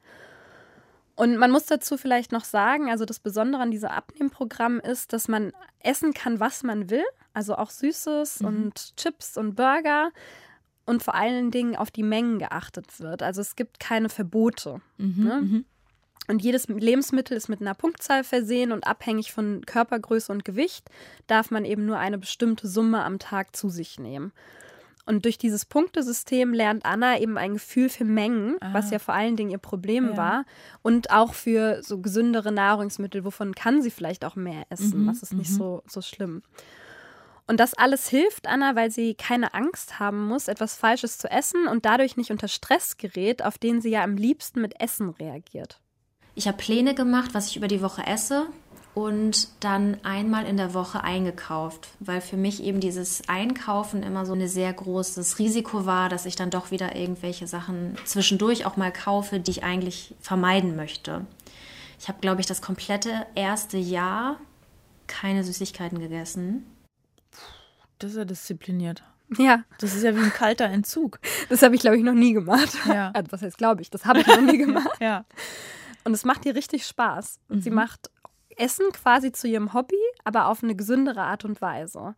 Und 1.16 1.38
man 1.38 1.52
muss 1.52 1.68
dazu 1.68 1.96
vielleicht 1.96 2.34
noch 2.34 2.44
sagen, 2.44 2.90
also 2.90 3.06
das 3.06 3.20
Besondere 3.20 3.62
an 3.62 3.72
diesem 3.72 3.90
Abnehmprogramm 3.90 4.80
ist, 4.82 5.14
dass 5.14 5.30
man 5.30 5.54
essen 5.80 6.14
kann, 6.14 6.42
was 6.42 6.64
man 6.64 6.90
will, 6.90 7.06
also 7.34 7.56
auch 7.56 7.70
Süßes 7.70 8.42
mhm. 8.42 8.48
und 8.48 8.98
Chips 8.98 9.38
und 9.38 9.56
Burger 9.56 10.12
und 10.86 11.02
vor 11.02 11.16
allen 11.16 11.50
Dingen 11.50 11.78
auf 11.78 11.92
die 11.92 12.04
Mengen 12.04 12.40
geachtet 12.40 13.00
wird. 13.00 13.24
Also 13.24 13.40
es 13.40 13.56
gibt 13.56 13.80
keine 13.80 14.10
Verbote. 14.10 14.82
Mhm, 14.98 15.24
ne? 15.24 15.64
Und 16.28 16.42
jedes 16.42 16.68
Lebensmittel 16.68 17.36
ist 17.36 17.50
mit 17.50 17.62
einer 17.62 17.74
Punktzahl 17.74 18.24
versehen 18.24 18.72
und 18.72 18.88
abhängig 18.88 19.34
von 19.34 19.66
Körpergröße 19.66 20.32
und 20.32 20.46
Gewicht 20.46 20.90
darf 21.28 21.52
man 21.52 21.66
eben 21.66 21.86
nur 21.86 21.98
eine 21.98 22.18
bestimmte 22.18 22.68
Summe 22.68 23.04
am 23.04 23.20
Tag 23.20 23.56
zu 23.56 23.70
sich 23.70 24.00
nehmen. 24.00 24.32
Und 25.06 25.26
durch 25.26 25.38
dieses 25.38 25.66
Punktesystem 25.66 26.54
lernt 26.54 26.86
Anna 26.86 27.20
eben 27.20 27.38
ein 27.38 27.54
Gefühl 27.54 27.90
für 27.90 28.06
Mengen, 28.06 28.56
ah. 28.62 28.74
was 28.74 28.90
ja 28.90 29.00
vor 29.00 29.14
allen 29.14 29.36
Dingen 29.36 29.52
ihr 29.52 29.58
Problem 29.58 30.12
ja. 30.12 30.18
war, 30.18 30.46
und 30.82 31.12
auch 31.12 31.34
für 31.34 31.84
so 31.84 32.00
gesündere 32.00 32.54
Nahrungsmittel, 32.54 33.26
wovon 33.26 33.54
kann 33.54 33.82
sie 33.82 33.92
vielleicht 33.92 34.24
auch 34.24 34.38
mehr 34.38 34.64
essen, 34.70 35.04
mhm. 35.04 35.08
was 35.08 35.22
ist 35.22 35.34
nicht 35.34 35.52
mhm. 35.52 35.56
so, 35.56 35.84
so 35.88 36.02
schlimm. 36.02 36.42
Und 37.48 37.60
das 37.60 37.74
alles 37.74 38.08
hilft 38.08 38.48
Anna, 38.48 38.78
weil 38.78 38.90
sie 38.90 39.16
keine 39.16 39.54
Angst 39.54 40.00
haben 40.00 40.26
muss, 40.26 40.48
etwas 40.48 40.78
Falsches 40.78 41.18
zu 41.18 41.30
essen 41.30 41.68
und 41.68 41.84
dadurch 41.84 42.16
nicht 42.16 42.32
unter 42.32 42.48
Stress 42.48 42.96
gerät, 42.96 43.44
auf 43.44 43.58
den 43.58 43.82
sie 43.82 43.90
ja 43.90 44.04
am 44.06 44.16
liebsten 44.16 44.62
mit 44.62 44.80
Essen 44.80 45.10
reagiert. 45.10 45.82
Ich 46.36 46.48
habe 46.48 46.58
Pläne 46.58 46.96
gemacht, 46.96 47.34
was 47.34 47.50
ich 47.50 47.58
über 47.58 47.68
die 47.68 47.82
Woche 47.82 48.06
esse 48.08 48.48
und 48.96 49.50
dann 49.60 49.98
einmal 50.04 50.46
in 50.46 50.58
der 50.58 50.74
Woche 50.74 51.04
eingekauft, 51.04 51.90
weil 52.00 52.22
für 52.22 52.38
mich 52.38 52.64
eben 52.64 52.80
dieses 52.80 53.28
Einkaufen 53.28 54.04
immer 54.04 54.26
so 54.26 54.34
ein 54.34 54.48
sehr 54.48 54.72
großes 54.72 55.40
Risiko 55.40 55.86
war, 55.86 56.10
dass 56.10 56.26
ich 56.26 56.36
dann 56.36 56.50
doch 56.50 56.72
wieder 56.72 56.96
irgendwelche 56.96 57.48
Sachen 57.48 57.96
zwischendurch 58.06 58.66
auch 58.66 58.78
mal 58.78 58.92
kaufe, 58.92 59.40
die 59.40 59.52
ich 59.52 59.64
eigentlich 59.64 60.14
vermeiden 60.22 60.76
möchte. 60.76 61.26
Ich 62.00 62.08
habe, 62.08 62.20
glaube 62.20 62.42
ich, 62.42 62.48
das 62.48 62.62
komplette 62.62 63.26
erste 63.36 63.78
Jahr 63.78 64.38
keine 65.08 65.44
Süßigkeiten 65.44 66.00
gegessen. 66.00 66.66
Das 68.00 68.12
ist 68.12 68.18
ja 68.18 68.26
diszipliniert. 68.26 69.04
Ja. 69.38 69.64
Das 69.80 69.96
ist 69.96 70.04
ja 70.04 70.16
wie 70.16 70.20
ein 70.20 70.34
kalter 70.34 70.66
Entzug. 70.66 71.20
Das 71.50 71.62
habe 71.62 71.76
ich, 71.76 71.82
glaube 71.82 71.98
ich, 71.98 72.04
noch 72.04 72.14
nie 72.14 72.34
gemacht. 72.34 72.78
Ja. 72.88 73.12
Also, 73.14 73.32
was 73.32 73.42
heißt, 73.42 73.58
glaube 73.58 73.82
ich, 73.82 73.90
das 73.90 74.06
habe 74.06 74.20
ich 74.20 74.28
noch 74.28 74.42
nie 74.42 74.58
gemacht. 74.66 75.00
ja. 75.00 75.26
Und 76.04 76.14
es 76.14 76.26
macht 76.26 76.46
ihr 76.46 76.56
richtig 76.56 76.86
Spaß. 76.86 77.40
Und 77.50 77.58
Mhm. 77.58 77.62
sie 77.62 77.70
macht 77.72 78.10
Essen 78.58 78.92
quasi 78.92 79.32
zu 79.32 79.48
ihrem 79.48 79.74
Hobby, 79.74 80.00
aber 80.24 80.48
auf 80.48 80.64
eine 80.64 80.76
gesündere 80.76 81.22
Art 81.22 81.46
und 81.46 81.62
Weise. 81.62 82.16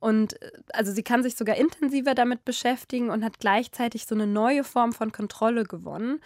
Und 0.00 0.40
äh, 0.42 0.50
also 0.72 0.92
sie 0.92 1.02
kann 1.02 1.22
sich 1.22 1.36
sogar 1.36 1.56
intensiver 1.56 2.14
damit 2.14 2.44
beschäftigen 2.44 3.10
und 3.10 3.24
hat 3.24 3.38
gleichzeitig 3.38 4.06
so 4.06 4.14
eine 4.14 4.26
neue 4.26 4.64
Form 4.64 4.92
von 4.92 5.12
Kontrolle 5.12 5.64
gewonnen. 5.64 6.20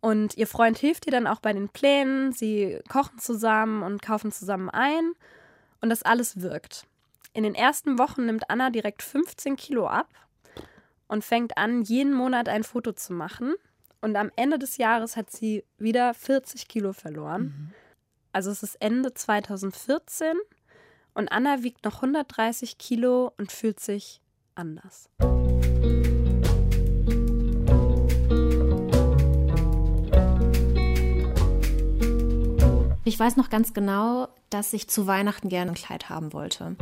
Und 0.00 0.36
ihr 0.36 0.46
Freund 0.46 0.78
hilft 0.78 1.06
ihr 1.06 1.12
dann 1.12 1.26
auch 1.26 1.40
bei 1.40 1.52
den 1.52 1.68
Plänen. 1.68 2.32
Sie 2.32 2.78
kochen 2.88 3.18
zusammen 3.18 3.82
und 3.82 4.00
kaufen 4.02 4.32
zusammen 4.32 4.70
ein. 4.70 5.12
Und 5.80 5.90
das 5.90 6.02
alles 6.02 6.40
wirkt. 6.40 6.86
In 7.32 7.42
den 7.42 7.54
ersten 7.54 7.98
Wochen 7.98 8.26
nimmt 8.26 8.48
Anna 8.50 8.70
direkt 8.70 9.02
15 9.02 9.56
Kilo 9.56 9.86
ab 9.88 10.08
und 11.08 11.24
fängt 11.24 11.56
an, 11.58 11.82
jeden 11.82 12.12
Monat 12.14 12.48
ein 12.48 12.64
Foto 12.64 12.92
zu 12.92 13.12
machen. 13.12 13.54
Und 14.02 14.16
am 14.16 14.30
Ende 14.36 14.58
des 14.58 14.78
Jahres 14.78 15.16
hat 15.16 15.30
sie 15.30 15.64
wieder 15.76 16.14
40 16.14 16.68
Kilo 16.68 16.92
verloren. 16.92 17.74
Also 18.32 18.50
es 18.50 18.62
ist 18.62 18.76
Ende 18.80 19.12
2014 19.12 20.32
und 21.12 21.30
Anna 21.30 21.62
wiegt 21.62 21.84
noch 21.84 21.96
130 21.96 22.78
Kilo 22.78 23.32
und 23.36 23.52
fühlt 23.52 23.78
sich 23.78 24.22
anders. 24.54 25.10
Ich 33.04 33.18
weiß 33.18 33.36
noch 33.36 33.50
ganz 33.50 33.74
genau, 33.74 34.28
dass 34.48 34.72
ich 34.72 34.88
zu 34.88 35.06
Weihnachten 35.06 35.48
gerne 35.48 35.72
ein 35.72 35.74
Kleid 35.74 36.08
haben 36.08 36.32
wollte. 36.32 36.76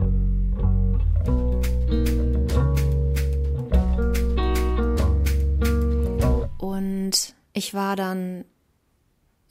Ich 7.58 7.74
war 7.74 7.96
dann 7.96 8.44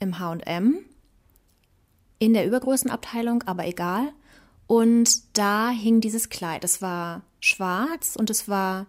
im 0.00 0.18
HM, 0.18 0.78
in 2.18 2.34
der 2.34 2.46
Übergrößenabteilung, 2.46 3.42
aber 3.44 3.66
egal. 3.66 4.12
Und 4.66 5.36
da 5.38 5.70
hing 5.70 6.00
dieses 6.00 6.30
Kleid. 6.30 6.64
Es 6.64 6.82
war 6.82 7.22
schwarz 7.38 8.16
und 8.16 8.30
es 8.30 8.48
war 8.48 8.86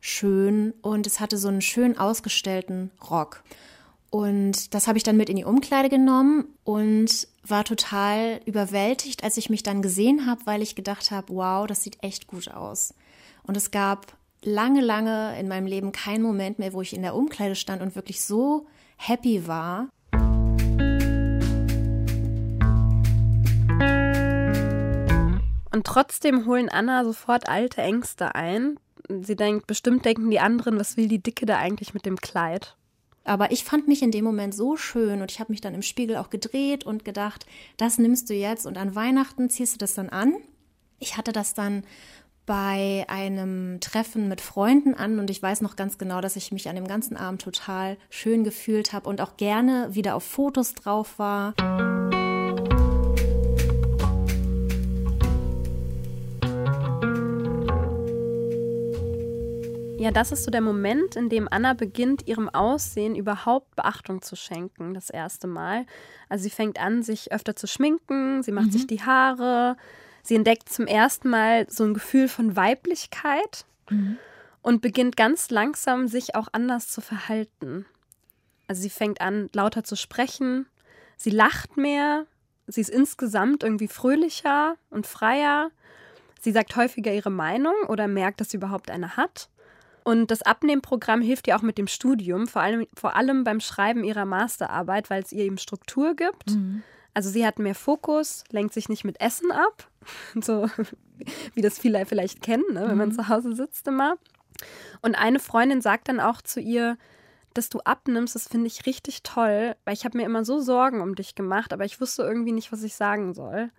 schön 0.00 0.74
und 0.82 1.06
es 1.06 1.20
hatte 1.20 1.38
so 1.38 1.48
einen 1.48 1.62
schön 1.62 1.96
ausgestellten 1.96 2.90
Rock. 3.10 3.42
Und 4.10 4.74
das 4.74 4.86
habe 4.86 4.98
ich 4.98 5.04
dann 5.04 5.16
mit 5.16 5.28
in 5.28 5.36
die 5.36 5.44
Umkleide 5.44 5.88
genommen 5.88 6.46
und 6.64 7.28
war 7.44 7.64
total 7.64 8.40
überwältigt, 8.44 9.24
als 9.24 9.36
ich 9.36 9.50
mich 9.50 9.62
dann 9.62 9.82
gesehen 9.82 10.26
habe, 10.26 10.42
weil 10.46 10.62
ich 10.62 10.74
gedacht 10.74 11.10
habe, 11.10 11.34
wow, 11.34 11.66
das 11.66 11.82
sieht 11.82 12.02
echt 12.02 12.26
gut 12.26 12.50
aus. 12.50 12.92
Und 13.44 13.56
es 13.56 13.70
gab 13.70 14.15
lange, 14.46 14.80
lange 14.80 15.38
in 15.38 15.48
meinem 15.48 15.66
Leben 15.66 15.92
keinen 15.92 16.22
Moment 16.22 16.58
mehr, 16.58 16.72
wo 16.72 16.80
ich 16.80 16.94
in 16.94 17.02
der 17.02 17.14
Umkleide 17.14 17.56
stand 17.56 17.82
und 17.82 17.96
wirklich 17.96 18.24
so 18.24 18.66
happy 18.96 19.46
war. 19.46 19.88
Und 25.72 25.84
trotzdem 25.84 26.46
holen 26.46 26.70
Anna 26.70 27.04
sofort 27.04 27.48
alte 27.48 27.82
Ängste 27.82 28.34
ein. 28.34 28.78
Sie 29.08 29.36
denkt, 29.36 29.66
bestimmt 29.66 30.04
denken 30.04 30.30
die 30.30 30.40
anderen, 30.40 30.78
was 30.78 30.96
will 30.96 31.08
die 31.08 31.22
Dicke 31.22 31.44
da 31.44 31.58
eigentlich 31.58 31.92
mit 31.92 32.06
dem 32.06 32.16
Kleid? 32.16 32.76
Aber 33.24 33.50
ich 33.50 33.64
fand 33.64 33.88
mich 33.88 34.02
in 34.02 34.12
dem 34.12 34.24
Moment 34.24 34.54
so 34.54 34.76
schön 34.76 35.20
und 35.20 35.32
ich 35.32 35.40
habe 35.40 35.52
mich 35.52 35.60
dann 35.60 35.74
im 35.74 35.82
Spiegel 35.82 36.16
auch 36.16 36.30
gedreht 36.30 36.84
und 36.84 37.04
gedacht, 37.04 37.44
das 37.76 37.98
nimmst 37.98 38.30
du 38.30 38.34
jetzt 38.34 38.64
und 38.66 38.78
an 38.78 38.94
Weihnachten 38.94 39.50
ziehst 39.50 39.74
du 39.74 39.78
das 39.78 39.94
dann 39.94 40.08
an. 40.08 40.34
Ich 40.98 41.16
hatte 41.16 41.32
das 41.32 41.52
dann 41.52 41.82
bei 42.46 43.04
einem 43.08 43.80
Treffen 43.80 44.28
mit 44.28 44.40
Freunden 44.40 44.94
an 44.94 45.18
und 45.18 45.30
ich 45.30 45.42
weiß 45.42 45.60
noch 45.60 45.74
ganz 45.74 45.98
genau, 45.98 46.20
dass 46.20 46.36
ich 46.36 46.52
mich 46.52 46.68
an 46.68 46.76
dem 46.76 46.86
ganzen 46.86 47.16
Abend 47.16 47.42
total 47.42 47.96
schön 48.08 48.44
gefühlt 48.44 48.92
habe 48.92 49.08
und 49.08 49.20
auch 49.20 49.36
gerne 49.36 49.88
wieder 49.90 50.14
auf 50.14 50.22
Fotos 50.22 50.72
drauf 50.72 51.18
war. 51.18 51.54
Ja, 59.98 60.12
das 60.12 60.30
ist 60.30 60.44
so 60.44 60.52
der 60.52 60.60
Moment, 60.60 61.16
in 61.16 61.28
dem 61.28 61.48
Anna 61.50 61.72
beginnt, 61.72 62.28
ihrem 62.28 62.48
Aussehen 62.48 63.16
überhaupt 63.16 63.74
Beachtung 63.74 64.22
zu 64.22 64.36
schenken, 64.36 64.94
das 64.94 65.10
erste 65.10 65.48
Mal. 65.48 65.84
Also 66.28 66.44
sie 66.44 66.50
fängt 66.50 66.80
an, 66.80 67.02
sich 67.02 67.32
öfter 67.32 67.56
zu 67.56 67.66
schminken, 67.66 68.44
sie 68.44 68.52
macht 68.52 68.72
sich 68.72 68.86
die 68.86 69.02
Haare, 69.02 69.76
sie 70.26 70.34
entdeckt 70.34 70.68
zum 70.68 70.86
ersten 70.86 71.28
Mal 71.28 71.66
so 71.70 71.84
ein 71.84 71.94
Gefühl 71.94 72.28
von 72.28 72.56
Weiblichkeit 72.56 73.64
und 74.62 74.82
beginnt 74.82 75.16
ganz 75.16 75.50
langsam, 75.50 76.08
sich 76.08 76.34
auch 76.34 76.48
anders 76.52 76.88
zu 76.88 77.00
verhalten. 77.00 77.86
Also 78.66 78.82
sie 78.82 78.90
fängt 78.90 79.20
an, 79.20 79.48
lauter 79.54 79.84
zu 79.84 79.96
sprechen, 79.96 80.66
sie 81.16 81.30
lacht 81.30 81.76
mehr, 81.76 82.26
sie 82.66 82.80
ist 82.80 82.90
insgesamt 82.90 83.62
irgendwie 83.62 83.88
fröhlicher 83.88 84.74
und 84.90 85.06
freier. 85.06 85.70
Sie 86.40 86.50
sagt 86.52 86.74
häufiger 86.76 87.12
ihre 87.12 87.30
Meinung 87.30 87.74
oder 87.88 88.08
merkt, 88.08 88.40
dass 88.40 88.50
sie 88.50 88.56
überhaupt 88.56 88.90
eine 88.90 89.16
hat. 89.16 89.48
Und 90.02 90.30
das 90.30 90.42
Abnehmprogramm 90.42 91.20
hilft 91.20 91.48
ihr 91.48 91.56
auch 91.56 91.62
mit 91.62 91.78
dem 91.78 91.88
Studium, 91.88 92.46
vor 92.46 92.62
allem, 92.62 92.86
vor 92.94 93.16
allem 93.16 93.42
beim 93.42 93.60
Schreiben 93.60 94.04
ihrer 94.04 94.24
Masterarbeit, 94.24 95.10
weil 95.10 95.22
es 95.22 95.32
ihr 95.32 95.44
eben 95.44 95.58
Struktur 95.58 96.14
gibt. 96.14 96.50
Also 97.16 97.30
sie 97.30 97.46
hat 97.46 97.58
mehr 97.58 97.74
Fokus, 97.74 98.44
lenkt 98.50 98.74
sich 98.74 98.90
nicht 98.90 99.02
mit 99.02 99.22
Essen 99.22 99.50
ab, 99.50 99.88
so 100.42 100.68
wie 101.54 101.62
das 101.62 101.78
viele 101.78 102.04
vielleicht 102.04 102.42
kennen, 102.42 102.74
ne, 102.74 102.84
wenn 102.88 102.98
man 102.98 103.10
zu 103.10 103.30
Hause 103.30 103.54
sitzt 103.54 103.88
immer. 103.88 104.18
Und 105.00 105.14
eine 105.14 105.38
Freundin 105.38 105.80
sagt 105.80 106.10
dann 106.10 106.20
auch 106.20 106.42
zu 106.42 106.60
ihr, 106.60 106.98
dass 107.54 107.70
du 107.70 107.80
abnimmst, 107.80 108.34
das 108.34 108.48
finde 108.48 108.66
ich 108.66 108.84
richtig 108.84 109.22
toll, 109.22 109.76
weil 109.86 109.94
ich 109.94 110.04
habe 110.04 110.18
mir 110.18 110.24
immer 110.24 110.44
so 110.44 110.60
Sorgen 110.60 111.00
um 111.00 111.14
dich 111.14 111.34
gemacht, 111.34 111.72
aber 111.72 111.86
ich 111.86 112.02
wusste 112.02 112.22
irgendwie 112.22 112.52
nicht, 112.52 112.70
was 112.70 112.82
ich 112.82 112.94
sagen 112.94 113.32
soll. 113.32 113.70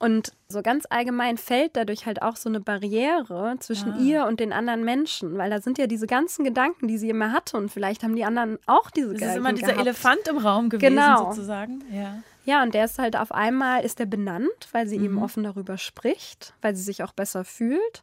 Und 0.00 0.32
so 0.48 0.62
ganz 0.62 0.84
allgemein 0.90 1.38
fällt 1.38 1.76
dadurch 1.76 2.06
halt 2.06 2.22
auch 2.22 2.36
so 2.36 2.48
eine 2.48 2.60
Barriere 2.60 3.56
zwischen 3.58 3.94
Ah. 3.94 3.98
ihr 3.98 4.26
und 4.26 4.38
den 4.38 4.52
anderen 4.52 4.84
Menschen, 4.84 5.36
weil 5.38 5.50
da 5.50 5.60
sind 5.60 5.76
ja 5.76 5.88
diese 5.88 6.06
ganzen 6.06 6.44
Gedanken, 6.44 6.86
die 6.86 6.98
sie 6.98 7.10
immer 7.10 7.32
hatte 7.32 7.56
und 7.56 7.68
vielleicht 7.72 8.04
haben 8.04 8.14
die 8.14 8.24
anderen 8.24 8.58
auch 8.66 8.90
diese 8.90 9.08
Das 9.08 9.14
ist 9.14 9.20
Gedanken 9.20 9.38
immer 9.40 9.52
dieser 9.54 9.66
gehabt. 9.72 9.80
Elefant 9.86 10.28
im 10.28 10.38
Raum 10.38 10.68
gewesen, 10.68 10.94
Genau. 10.94 11.30
sozusagen. 11.32 11.82
Ja. 11.92 12.22
Ja, 12.44 12.62
und 12.62 12.74
der 12.74 12.84
ist 12.84 12.98
halt 12.98 13.16
auf 13.16 13.32
einmal, 13.32 13.84
ist 13.84 13.98
der 13.98 14.06
benannt, 14.06 14.68
weil 14.72 14.86
sie 14.86 14.98
Mhm. 14.98 15.04
eben 15.04 15.18
offen 15.22 15.42
darüber 15.42 15.76
spricht, 15.78 16.54
weil 16.62 16.76
sie 16.76 16.82
sich 16.82 17.02
auch 17.02 17.12
besser 17.12 17.44
fühlt. 17.44 18.02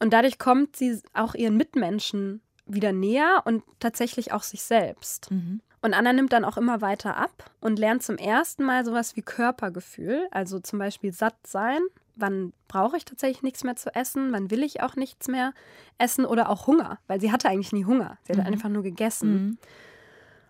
Und 0.00 0.12
dadurch 0.12 0.38
kommt 0.38 0.74
sie 0.76 1.00
auch 1.14 1.34
ihren 1.34 1.56
Mitmenschen 1.56 2.40
wieder 2.66 2.92
näher 2.92 3.42
und 3.44 3.62
tatsächlich 3.78 4.32
auch 4.32 4.42
sich 4.42 4.62
selbst. 4.62 5.30
Mhm. 5.30 5.60
Und 5.82 5.94
Anna 5.94 6.12
nimmt 6.12 6.32
dann 6.32 6.44
auch 6.44 6.58
immer 6.58 6.82
weiter 6.82 7.16
ab 7.16 7.50
und 7.60 7.78
lernt 7.78 8.02
zum 8.02 8.18
ersten 8.18 8.64
Mal 8.64 8.84
sowas 8.84 9.16
wie 9.16 9.22
Körpergefühl, 9.22 10.28
also 10.30 10.60
zum 10.60 10.78
Beispiel 10.78 11.12
satt 11.12 11.46
sein. 11.46 11.80
Wann 12.16 12.52
brauche 12.68 12.98
ich 12.98 13.06
tatsächlich 13.06 13.42
nichts 13.42 13.64
mehr 13.64 13.76
zu 13.76 13.94
essen? 13.94 14.30
Wann 14.32 14.50
will 14.50 14.62
ich 14.62 14.82
auch 14.82 14.94
nichts 14.94 15.26
mehr 15.28 15.54
essen? 15.96 16.26
Oder 16.26 16.50
auch 16.50 16.66
Hunger, 16.66 16.98
weil 17.06 17.18
sie 17.18 17.32
hatte 17.32 17.48
eigentlich 17.48 17.72
nie 17.72 17.86
Hunger. 17.86 18.18
Sie 18.24 18.34
hat 18.34 18.44
einfach 18.44 18.68
nur 18.68 18.82
gegessen. 18.82 19.32
Mhm. 19.32 19.58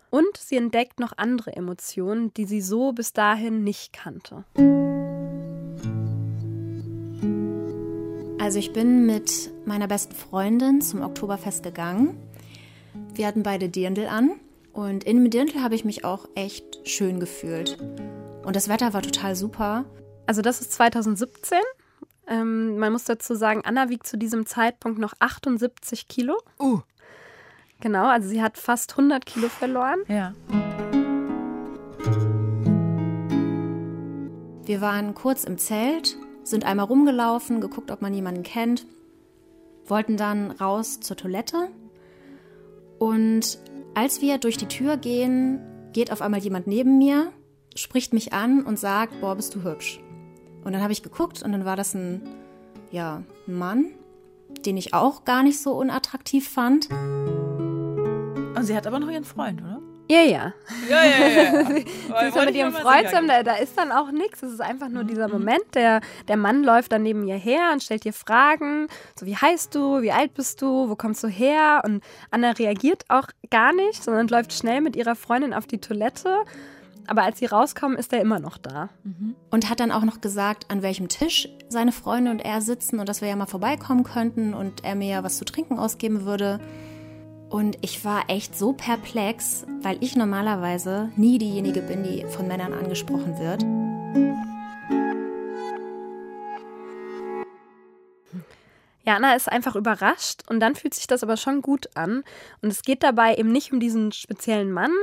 Und 0.09 0.35
sie 0.35 0.57
entdeckt 0.57 0.99
noch 0.99 1.13
andere 1.15 1.55
Emotionen, 1.55 2.33
die 2.33 2.43
sie 2.43 2.59
so 2.59 2.91
bis 2.91 3.13
dahin 3.13 3.63
nicht 3.63 3.93
kannte. 3.93 4.43
Also 8.37 8.59
ich 8.59 8.73
bin 8.73 9.05
mit 9.05 9.49
meiner 9.65 9.87
besten 9.87 10.13
Freundin 10.13 10.81
zum 10.81 11.01
Oktoberfest 11.01 11.63
gegangen. 11.63 12.17
Wir 13.13 13.27
hatten 13.27 13.43
beide 13.43 13.69
Dirndl 13.69 14.07
an 14.07 14.31
und 14.73 15.03
in 15.03 15.29
Dirndl 15.29 15.61
habe 15.61 15.75
ich 15.75 15.85
mich 15.85 16.05
auch 16.05 16.27
echt 16.35 16.87
schön 16.87 17.19
gefühlt. 17.19 17.77
Und 18.43 18.55
das 18.55 18.69
Wetter 18.69 18.93
war 18.93 19.01
total 19.01 19.35
super. 19.35 19.85
Also 20.25 20.41
das 20.41 20.61
ist 20.61 20.71
2017. 20.73 21.59
Ähm, 22.27 22.77
man 22.77 22.93
muss 22.93 23.03
dazu 23.03 23.35
sagen, 23.35 23.61
Anna 23.65 23.89
wiegt 23.89 24.07
zu 24.07 24.17
diesem 24.17 24.45
Zeitpunkt 24.45 24.99
noch 24.99 25.13
78 25.19 26.07
Kilo. 26.07 26.37
Uh. 26.59 26.79
Genau, 27.81 28.05
also 28.05 28.29
sie 28.29 28.41
hat 28.41 28.57
fast 28.57 28.91
100 28.91 29.25
Kilo 29.25 29.49
verloren. 29.49 29.99
Ja. 30.07 30.33
Wir 34.63 34.79
waren 34.79 35.15
kurz 35.15 35.43
im 35.43 35.57
Zelt, 35.57 36.15
sind 36.43 36.63
einmal 36.63 36.85
rumgelaufen, 36.85 37.59
geguckt, 37.59 37.91
ob 37.91 38.01
man 38.01 38.13
jemanden 38.13 38.43
kennt, 38.43 38.85
wollten 39.85 40.15
dann 40.15 40.51
raus 40.51 40.99
zur 40.99 41.17
Toilette. 41.17 41.69
Und 42.99 43.57
als 44.01 44.19
wir 44.19 44.39
durch 44.39 44.57
die 44.57 44.67
Tür 44.67 44.97
gehen, 44.97 45.61
geht 45.93 46.11
auf 46.11 46.23
einmal 46.23 46.39
jemand 46.39 46.65
neben 46.65 46.97
mir 46.97 47.31
spricht 47.75 48.13
mich 48.13 48.33
an 48.33 48.63
und 48.63 48.79
sagt, 48.79 49.21
boah, 49.21 49.35
bist 49.35 49.53
du 49.53 49.63
hübsch. 49.63 49.99
Und 50.63 50.73
dann 50.73 50.81
habe 50.81 50.91
ich 50.91 51.03
geguckt 51.03 51.43
und 51.43 51.51
dann 51.51 51.65
war 51.65 51.75
das 51.75 51.93
ein, 51.93 52.23
ja, 52.91 53.21
ein 53.47 53.53
Mann, 53.53 53.91
den 54.65 54.75
ich 54.75 54.95
auch 54.95 55.23
gar 55.23 55.43
nicht 55.43 55.61
so 55.61 55.73
unattraktiv 55.73 56.49
fand. 56.49 56.89
Und 56.89 58.63
sie 58.63 58.75
hat 58.75 58.87
aber 58.87 58.99
noch 58.99 59.11
ihren 59.11 59.23
Freund, 59.23 59.61
oder? 59.61 59.80
Ja, 60.09 60.21
ja. 60.23 60.53
Ja, 60.89 61.03
ja, 61.03 61.27
ja. 61.27 61.65
sie 61.75 62.27
ist 62.27 62.35
ja 62.35 62.45
mit 62.45 62.55
ihrem 62.55 62.73
Freund 62.73 63.07
zusammen, 63.07 63.27
da, 63.27 63.43
da, 63.43 63.55
ist 63.55 63.77
dann 63.77 63.91
auch 63.91 64.11
nichts. 64.11 64.43
Es 64.43 64.53
ist 64.53 64.61
einfach 64.61 64.89
nur 64.89 65.03
dieser 65.03 65.27
mhm. 65.27 65.33
Moment, 65.33 65.63
der, 65.73 66.01
der 66.27 66.37
Mann 66.37 66.63
läuft 66.63 66.91
dann 66.91 67.03
neben 67.03 67.27
ihr 67.27 67.37
her 67.37 67.69
und 67.71 67.81
stellt 67.81 68.05
ihr 68.05 68.13
Fragen. 68.13 68.87
So, 69.17 69.25
wie 69.25 69.35
heißt 69.35 69.73
du? 69.73 70.01
Wie 70.01 70.11
alt 70.11 70.33
bist 70.33 70.61
du? 70.61 70.89
Wo 70.89 70.95
kommst 70.95 71.23
du 71.23 71.27
her? 71.27 71.81
Und 71.85 72.03
Anna 72.29 72.51
reagiert 72.51 73.05
auch 73.07 73.27
gar 73.49 73.73
nicht, 73.73 74.03
sondern 74.03 74.27
läuft 74.27 74.53
schnell 74.53 74.81
mit 74.81 74.95
ihrer 74.95 75.15
Freundin 75.15 75.53
auf 75.53 75.65
die 75.65 75.79
Toilette. 75.79 76.43
Aber 77.07 77.23
als 77.23 77.39
sie 77.39 77.45
rauskommen, 77.45 77.97
ist 77.97 78.13
er 78.13 78.21
immer 78.21 78.39
noch 78.39 78.57
da. 78.57 78.89
Mhm. 79.03 79.35
Und 79.49 79.69
hat 79.69 79.79
dann 79.79 79.91
auch 79.91 80.03
noch 80.03 80.21
gesagt, 80.21 80.65
an 80.69 80.81
welchem 80.81 81.07
Tisch 81.07 81.49
seine 81.69 81.91
Freunde 81.91 82.31
und 82.31 82.39
er 82.39 82.61
sitzen 82.61 82.99
und 82.99 83.09
dass 83.09 83.21
wir 83.21 83.29
ja 83.29 83.35
mal 83.35 83.47
vorbeikommen 83.47 84.03
könnten 84.03 84.53
und 84.53 84.83
er 84.83 84.95
mir 84.95 85.09
ja 85.09 85.23
was 85.23 85.37
zu 85.37 85.45
trinken 85.45 85.79
ausgeben 85.79 86.25
würde. 86.25 86.59
Und 87.51 87.77
ich 87.81 88.05
war 88.05 88.29
echt 88.29 88.57
so 88.57 88.71
perplex, 88.71 89.65
weil 89.81 90.01
ich 90.01 90.15
normalerweise 90.15 91.11
nie 91.17 91.37
diejenige 91.37 91.81
bin, 91.81 92.01
die 92.01 92.25
von 92.25 92.47
Männern 92.47 92.73
angesprochen 92.73 93.37
wird. 93.39 93.61
Ja, 99.03 99.15
Anna 99.17 99.35
ist 99.35 99.51
einfach 99.51 99.75
überrascht 99.75 100.43
und 100.47 100.61
dann 100.61 100.75
fühlt 100.75 100.93
sich 100.93 101.07
das 101.07 101.23
aber 101.23 101.35
schon 101.35 101.61
gut 101.61 101.89
an. 101.95 102.23
Und 102.61 102.71
es 102.71 102.83
geht 102.83 103.03
dabei 103.03 103.35
eben 103.35 103.51
nicht 103.51 103.73
um 103.73 103.81
diesen 103.81 104.13
speziellen 104.13 104.71
Mann, 104.71 104.93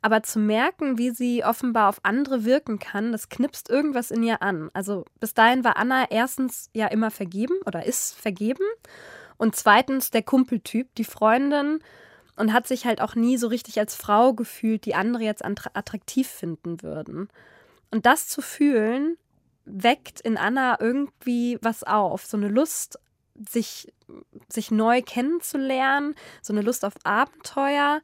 aber 0.00 0.22
zu 0.22 0.38
merken, 0.38 0.96
wie 0.96 1.10
sie 1.10 1.44
offenbar 1.44 1.90
auf 1.90 2.00
andere 2.04 2.46
wirken 2.46 2.78
kann, 2.78 3.12
das 3.12 3.28
knipst 3.28 3.68
irgendwas 3.68 4.10
in 4.10 4.22
ihr 4.22 4.40
an. 4.40 4.70
Also 4.72 5.04
bis 5.20 5.34
dahin 5.34 5.62
war 5.62 5.76
Anna 5.76 6.10
erstens 6.10 6.70
ja 6.72 6.86
immer 6.86 7.10
vergeben 7.10 7.56
oder 7.66 7.84
ist 7.84 8.14
vergeben 8.14 8.64
und 9.38 9.56
zweitens 9.56 10.10
der 10.10 10.22
Kumpeltyp, 10.22 10.94
die 10.96 11.04
Freundin 11.04 11.78
und 12.36 12.52
hat 12.52 12.66
sich 12.66 12.84
halt 12.84 13.00
auch 13.00 13.14
nie 13.14 13.36
so 13.36 13.48
richtig 13.48 13.78
als 13.78 13.94
Frau 13.94 14.34
gefühlt, 14.34 14.84
die 14.84 14.94
andere 14.94 15.22
jetzt 15.22 15.44
attraktiv 15.44 16.28
finden 16.28 16.82
würden. 16.82 17.28
Und 17.90 18.04
das 18.04 18.28
zu 18.28 18.42
fühlen, 18.42 19.16
weckt 19.64 20.20
in 20.20 20.36
Anna 20.36 20.78
irgendwie 20.80 21.58
was 21.62 21.84
auf, 21.84 22.26
so 22.26 22.36
eine 22.36 22.48
Lust, 22.48 22.98
sich, 23.48 23.92
sich 24.48 24.70
neu 24.70 25.02
kennenzulernen, 25.02 26.14
so 26.42 26.52
eine 26.52 26.62
Lust 26.62 26.84
auf 26.84 26.94
Abenteuer. 27.04 28.00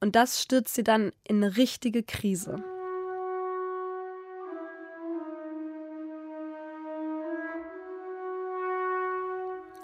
Und 0.00 0.16
das 0.16 0.42
stürzt 0.42 0.74
sie 0.74 0.84
dann 0.84 1.12
in 1.24 1.42
eine 1.42 1.56
richtige 1.56 2.02
Krise. 2.02 2.62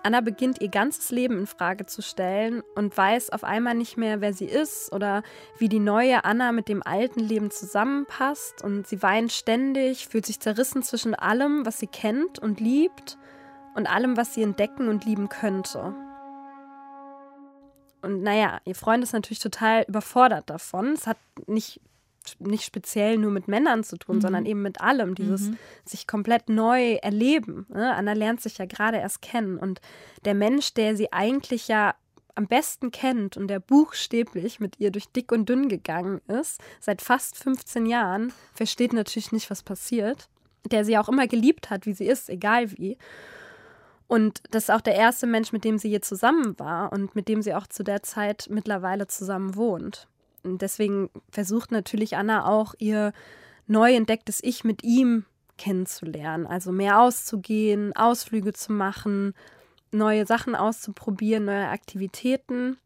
Anna 0.05 0.21
beginnt 0.21 0.61
ihr 0.61 0.69
ganzes 0.69 1.11
Leben 1.11 1.38
in 1.38 1.47
Frage 1.47 1.87
zu 1.87 2.03
stellen 2.03 2.62
und 2.75 2.97
weiß 2.97 3.31
auf 3.31 3.45
einmal 3.45 3.75
nicht 3.75 3.97
mehr, 3.97 4.21
wer 4.21 4.33
sie 4.33 4.47
ist 4.47 4.93
oder 4.93 5.23
wie 5.59 5.69
die 5.69 5.79
neue 5.79 6.25
Anna 6.25 6.53
mit 6.53 6.69
dem 6.69 6.83
alten 6.83 7.21
Leben 7.21 7.51
zusammenpasst. 7.51 8.62
Und 8.62 8.87
sie 8.87 9.03
weint 9.03 9.33
ständig, 9.33 10.09
fühlt 10.09 10.27
sich 10.27 10.41
zerrissen 10.41 10.83
zwischen 10.83 11.15
allem, 11.15 11.65
was 11.65 11.79
sie 11.79 11.87
kennt 11.87 12.38
und 12.38 12.61
liebt, 12.61 13.19
und 13.75 13.87
allem, 13.87 14.17
was 14.17 14.35
sie 14.35 14.43
entdecken 14.43 14.88
und 14.88 15.05
lieben 15.05 15.29
könnte. 15.29 15.95
Und 18.03 18.23
naja, 18.23 18.61
ihr 18.65 18.75
Freund 18.75 19.03
ist 19.05 19.12
natürlich 19.12 19.38
total 19.38 19.85
überfordert 19.88 20.51
davon. 20.51 20.93
Es 20.93 21.07
hat 21.07 21.17
nicht 21.47 21.81
nicht 22.39 22.65
speziell 22.65 23.19
nur 23.19 23.31
mit 23.31 23.49
Männern 23.49 23.85
zu 23.85 23.97
tun, 23.97 24.17
mhm. 24.17 24.21
sondern 24.21 24.47
eben 24.47 24.63
mit 24.63 24.81
allem, 24.81 25.15
dieses 25.15 25.49
mhm. 25.49 25.59
sich 25.85 26.07
komplett 26.07 26.49
neu 26.49 26.95
erleben. 26.95 27.67
Ne? 27.69 27.95
Anna 27.95 28.13
lernt 28.13 28.41
sich 28.41 28.59
ja 28.59 28.67
gerade 28.67 28.99
erst 28.99 29.23
kennen 29.23 29.59
und 29.59 29.81
der 30.25 30.35
Mensch, 30.35 30.75
der 30.75 30.97
sie 30.97 31.13
eigentlich 31.13 31.69
ja 31.69 31.95
am 32.35 32.47
besten 32.47 32.91
kennt 32.91 33.37
und 33.37 33.49
der 33.49 33.61
buchstäblich 33.61 34.61
mit 34.61 34.81
ihr 34.81 34.91
durch 34.91 35.09
dick 35.09 35.33
und 35.33 35.49
dünn 35.49 35.69
gegangen 35.69 36.21
ist, 36.29 36.61
seit 36.81 37.03
fast 37.03 37.37
15 37.37 37.87
Jahren, 37.87 38.33
versteht 38.55 38.93
natürlich 38.93 39.33
nicht, 39.33 39.51
was 39.51 39.63
passiert, 39.63 40.29
der 40.71 40.85
sie 40.85 40.97
auch 40.97 41.09
immer 41.09 41.27
geliebt 41.27 41.71
hat, 41.71 41.87
wie 41.87 41.93
sie 41.93 42.07
ist, 42.07 42.31
egal 42.31 42.73
wie. 42.73 42.97
Und 44.07 44.43
das 44.51 44.65
ist 44.65 44.71
auch 44.71 44.81
der 44.81 44.95
erste 44.95 45.27
Mensch, 45.27 45.53
mit 45.53 45.65
dem 45.65 45.79
sie 45.79 45.89
je 45.89 46.01
zusammen 46.01 46.59
war 46.59 46.93
und 46.93 47.15
mit 47.15 47.29
dem 47.29 47.43
sie 47.43 47.55
auch 47.55 47.67
zu 47.67 47.83
der 47.83 48.03
Zeit 48.03 48.49
mittlerweile 48.51 49.07
zusammen 49.07 49.57
wohnt. 49.57 50.09
Deswegen 50.44 51.11
versucht 51.31 51.70
natürlich 51.70 52.16
Anna 52.16 52.46
auch 52.46 52.74
ihr 52.78 53.12
neu 53.66 53.94
entdecktes 53.94 54.40
Ich 54.42 54.64
mit 54.64 54.83
ihm 54.83 55.24
kennenzulernen. 55.59 56.46
Also 56.46 56.72
mehr 56.72 57.00
auszugehen, 57.00 57.94
Ausflüge 57.94 58.52
zu 58.52 58.72
machen, 58.72 59.35
neue 59.92 60.26
Sachen 60.26 60.55
auszuprobieren, 60.55 61.44
neue 61.44 61.68
Aktivitäten. 61.68 62.78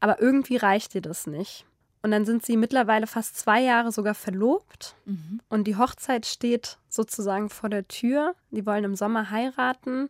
Aber 0.00 0.20
irgendwie 0.20 0.56
reicht 0.56 0.94
ihr 0.94 1.02
das 1.02 1.26
nicht. 1.26 1.64
Und 2.02 2.12
dann 2.12 2.24
sind 2.24 2.46
sie 2.46 2.56
mittlerweile 2.56 3.06
fast 3.06 3.36
zwei 3.36 3.60
Jahre 3.60 3.90
sogar 3.90 4.14
verlobt. 4.14 4.94
Mhm. 5.04 5.40
Und 5.48 5.64
die 5.64 5.76
Hochzeit 5.76 6.26
steht 6.26 6.78
sozusagen 6.88 7.50
vor 7.50 7.68
der 7.68 7.88
Tür. 7.88 8.34
Die 8.50 8.66
wollen 8.66 8.84
im 8.84 8.94
Sommer 8.94 9.30
heiraten. 9.30 10.08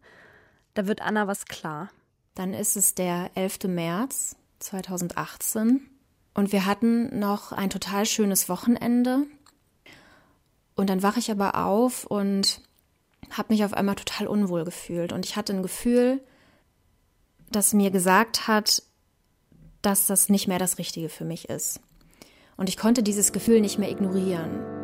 Da 0.74 0.86
wird 0.86 1.00
Anna 1.00 1.26
was 1.26 1.46
klar. 1.46 1.88
Dann 2.34 2.54
ist 2.54 2.76
es 2.76 2.94
der 2.94 3.30
11. 3.34 3.64
März 3.64 4.36
2018. 4.60 5.88
Und 6.34 6.52
wir 6.52 6.66
hatten 6.66 7.18
noch 7.18 7.52
ein 7.52 7.70
total 7.70 8.06
schönes 8.06 8.48
Wochenende. 8.48 9.24
Und 10.74 10.88
dann 10.90 11.02
wache 11.02 11.18
ich 11.18 11.30
aber 11.30 11.56
auf 11.66 12.04
und 12.04 12.60
habe 13.30 13.52
mich 13.52 13.64
auf 13.64 13.72
einmal 13.74 13.96
total 13.96 14.26
unwohl 14.26 14.64
gefühlt. 14.64 15.12
Und 15.12 15.26
ich 15.26 15.36
hatte 15.36 15.52
ein 15.52 15.62
Gefühl, 15.62 16.20
das 17.50 17.74
mir 17.74 17.90
gesagt 17.90 18.46
hat, 18.46 18.82
dass 19.82 20.06
das 20.06 20.28
nicht 20.28 20.48
mehr 20.48 20.58
das 20.58 20.78
Richtige 20.78 21.08
für 21.08 21.24
mich 21.24 21.48
ist. 21.48 21.80
Und 22.56 22.68
ich 22.68 22.76
konnte 22.76 23.02
dieses 23.02 23.32
Gefühl 23.32 23.60
nicht 23.60 23.78
mehr 23.78 23.90
ignorieren. 23.90 24.77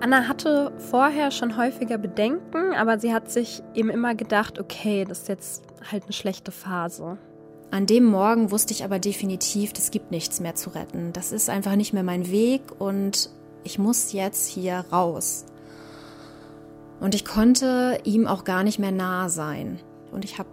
Anna 0.00 0.28
hatte 0.28 0.72
vorher 0.78 1.30
schon 1.30 1.58
häufiger 1.58 1.98
Bedenken, 1.98 2.72
aber 2.74 2.98
sie 2.98 3.12
hat 3.12 3.30
sich 3.30 3.62
eben 3.74 3.90
immer 3.90 4.14
gedacht, 4.14 4.58
okay, 4.58 5.04
das 5.04 5.20
ist 5.20 5.28
jetzt 5.28 5.62
halt 5.90 6.04
eine 6.04 6.14
schlechte 6.14 6.52
Phase. 6.52 7.18
An 7.70 7.84
dem 7.84 8.06
Morgen 8.06 8.50
wusste 8.50 8.72
ich 8.72 8.82
aber 8.82 8.98
definitiv, 8.98 9.72
es 9.76 9.90
gibt 9.90 10.10
nichts 10.10 10.40
mehr 10.40 10.54
zu 10.54 10.70
retten. 10.70 11.12
Das 11.12 11.32
ist 11.32 11.50
einfach 11.50 11.76
nicht 11.76 11.92
mehr 11.92 12.02
mein 12.02 12.30
Weg 12.30 12.62
und 12.78 13.28
ich 13.62 13.78
muss 13.78 14.12
jetzt 14.12 14.48
hier 14.48 14.86
raus. 14.90 15.44
Und 17.00 17.14
ich 17.14 17.26
konnte 17.26 17.98
ihm 18.04 18.26
auch 18.26 18.44
gar 18.44 18.64
nicht 18.64 18.78
mehr 18.78 18.92
nah 18.92 19.28
sein. 19.28 19.80
Und 20.12 20.24
ich 20.24 20.38
habe 20.38 20.48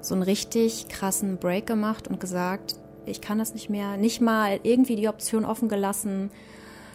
so 0.00 0.14
einen 0.14 0.22
richtig 0.22 0.88
krassen 0.88 1.36
Break 1.36 1.66
gemacht 1.66 2.08
und 2.08 2.20
gesagt, 2.20 2.76
ich 3.04 3.20
kann 3.20 3.38
das 3.38 3.52
nicht 3.52 3.68
mehr, 3.68 3.98
nicht 3.98 4.22
mal 4.22 4.60
irgendwie 4.62 4.96
die 4.96 5.08
Option 5.08 5.44
offen 5.44 5.68
gelassen, 5.68 6.30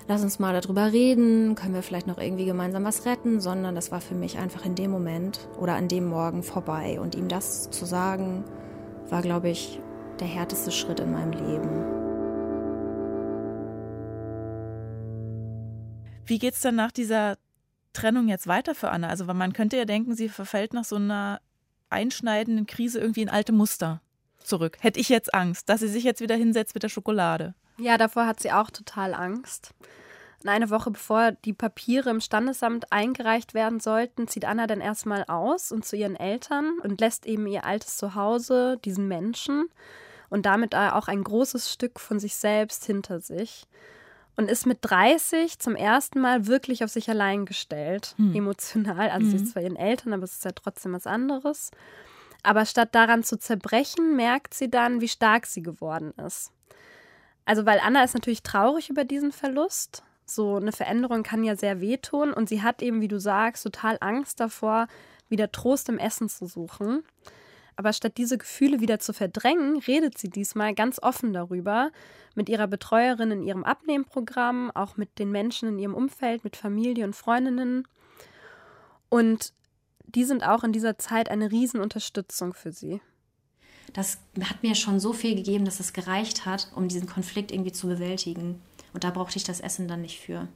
lass 0.08 0.24
uns 0.24 0.40
mal 0.40 0.60
darüber 0.60 0.92
reden, 0.92 1.56
können 1.56 1.74
wir 1.74 1.84
vielleicht 1.84 2.08
noch 2.08 2.18
irgendwie 2.18 2.46
gemeinsam 2.46 2.84
was 2.84 3.06
retten, 3.06 3.40
sondern 3.40 3.76
das 3.76 3.92
war 3.92 4.02
für 4.02 4.16
mich 4.16 4.38
einfach 4.38 4.66
in 4.66 4.76
dem 4.76 4.92
Moment 4.92 5.48
oder 5.60 5.76
an 5.76 5.88
dem 5.88 6.06
Morgen 6.06 6.44
vorbei. 6.44 7.00
Und 7.00 7.16
ihm 7.16 7.28
das 7.28 7.70
zu 7.70 7.86
sagen, 7.86 8.44
war, 9.10 9.22
glaube 9.22 9.50
ich, 9.50 9.80
der 10.20 10.28
härteste 10.28 10.72
Schritt 10.72 11.00
in 11.00 11.12
meinem 11.12 11.32
Leben. 11.32 12.04
Wie 16.26 16.40
geht 16.40 16.54
es 16.54 16.62
dann 16.62 16.76
nach 16.76 16.92
dieser 16.92 17.38
Trennung 17.92 18.28
jetzt 18.28 18.48
weiter 18.48 18.76
für 18.76 18.90
Anna? 18.90 19.10
Also 19.10 19.26
man 19.26 19.54
könnte 19.54 19.78
ja 19.78 19.86
denken, 19.86 20.16
sie 20.16 20.30
verfällt 20.30 20.74
nach 20.74 20.86
so 20.86 20.96
einer 20.96 21.42
einschneidenden 21.90 22.66
Krise 22.66 23.00
irgendwie 23.00 23.22
in 23.22 23.30
alte 23.30 23.52
Muster 23.52 24.02
zurück. 24.40 24.78
Hätte 24.82 25.00
ich 25.00 25.10
jetzt 25.10 25.34
Angst, 25.34 25.70
dass 25.70 25.82
sie 25.82 25.88
sich 25.88 26.04
jetzt 26.04 26.22
wieder 26.22 26.36
hinsetzt 26.36 26.74
mit 26.76 26.84
der 26.84 26.90
Schokolade. 26.90 27.56
Ja, 27.84 27.98
davor 27.98 28.26
hat 28.26 28.40
sie 28.40 28.54
auch 28.54 28.70
total 28.70 29.14
Angst. 29.14 29.74
Und 30.42 30.50
eine 30.50 30.70
Woche 30.70 30.90
bevor 30.90 31.34
die 31.34 31.52
Papiere 31.52 32.10
im 32.12 32.22
Standesamt 32.22 32.94
eingereicht 32.94 33.54
werden 33.54 33.82
sollten, 33.82 34.30
zieht 34.30 34.46
Anna 34.46 34.68
dann 34.68 34.80
erstmal 34.80 35.26
aus 35.26 35.74
und 35.74 35.86
zu 35.86 35.98
ihren 35.98 36.16
Eltern 36.16 36.80
und 36.82 37.02
lässt 37.02 37.26
eben 37.26 37.46
ihr 37.46 37.66
altes 37.66 37.98
Zuhause, 37.98 38.80
diesen 38.86 39.10
Menschen 39.10 39.66
und 40.30 40.46
damit 40.46 40.76
auch 40.76 41.10
ein 41.10 41.24
großes 41.24 41.74
Stück 41.74 42.00
von 42.00 42.20
sich 42.20 42.36
selbst 42.36 42.86
hinter 42.86 43.20
sich. 43.20 43.68
Und 44.38 44.50
ist 44.50 44.66
mit 44.66 44.80
30 44.82 45.60
zum 45.60 45.76
ersten 45.76 46.20
Mal 46.22 46.48
wirklich 46.48 46.84
auf 46.86 46.90
sich 46.90 47.10
allein 47.10 47.46
gestellt, 47.46 48.16
hm. 48.18 48.34
emotional. 48.34 49.10
Also 49.10 49.28
mhm. 49.28 49.30
sie 49.30 49.44
ist 49.44 49.52
zwar 49.52 49.62
ihren 49.62 49.76
Eltern, 49.76 50.14
aber 50.14 50.24
es 50.24 50.34
ist 50.34 50.46
ja 50.46 50.52
trotzdem 50.52 50.94
was 50.94 51.06
anderes. 51.06 51.70
Aber 52.44 52.66
statt 52.66 52.96
daran 52.96 53.24
zu 53.24 53.38
zerbrechen, 53.38 54.16
merkt 54.16 54.54
sie 54.54 54.72
dann, 54.72 55.02
wie 55.02 55.08
stark 55.10 55.46
sie 55.46 55.62
geworden 55.62 56.14
ist. 56.26 56.52
Also, 57.46 57.66
weil 57.66 57.80
Anna 57.80 58.04
ist 58.04 58.14
natürlich 58.14 58.44
traurig 58.44 58.90
über 58.90 59.04
diesen 59.04 59.32
Verlust. 59.32 60.04
So 60.26 60.56
eine 60.56 60.72
Veränderung 60.72 61.24
kann 61.24 61.44
ja 61.44 61.56
sehr 61.56 61.82
wehtun 61.82 62.34
und 62.34 62.48
sie 62.48 62.62
hat 62.62 62.82
eben, 62.82 63.02
wie 63.02 63.08
du 63.08 63.20
sagst, 63.20 63.64
total 63.64 63.98
Angst 64.00 64.40
davor, 64.40 64.88
wieder 65.28 65.52
Trost 65.52 65.90
im 65.90 66.00
Essen 66.00 66.30
zu 66.30 66.46
suchen. 66.46 67.04
Aber 67.76 67.92
statt 67.92 68.14
diese 68.18 68.38
Gefühle 68.38 68.80
wieder 68.80 69.00
zu 69.00 69.14
verdrängen, 69.14 69.78
redet 69.80 70.18
sie 70.18 70.30
diesmal 70.30 70.76
ganz 70.76 71.02
offen 71.02 71.34
darüber 71.34 71.92
mit 72.36 72.48
ihrer 72.48 72.68
Betreuerin 72.68 73.32
in 73.32 73.44
ihrem 73.44 73.64
Abnehmprogramm, 73.64 74.72
auch 74.72 74.96
mit 74.96 75.18
den 75.20 75.32
Menschen 75.32 75.70
in 75.70 75.80
ihrem 75.80 75.96
Umfeld, 75.96 76.44
mit 76.44 76.56
Familie 76.56 77.04
und 77.06 77.16
Freundinnen. 77.16 77.88
Und 79.10 79.54
die 80.06 80.24
sind 80.24 80.44
auch 80.44 80.64
in 80.64 80.72
dieser 80.72 80.98
Zeit 80.98 81.30
eine 81.30 81.52
Riesenunterstützung 81.52 82.54
für 82.54 82.72
sie. 82.72 83.02
Das 83.92 84.20
hat 84.42 84.64
mir 84.64 84.76
schon 84.76 85.00
so 85.00 85.14
viel 85.14 85.36
gegeben, 85.36 85.66
dass 85.66 85.80
es 85.80 85.94
gereicht 85.94 86.46
hat, 86.46 86.72
um 86.76 86.88
diesen 86.88 87.08
Konflikt 87.08 87.52
irgendwie 87.52 87.72
zu 87.72 87.88
bewältigen. 87.88 88.62
Und 88.94 89.04
da 89.04 89.12
brauchte 89.12 89.38
ich 89.38 89.44
das 89.44 89.60
Essen 89.60 89.88
dann 89.88 90.02
nicht 90.02 90.20
für. 90.20 90.48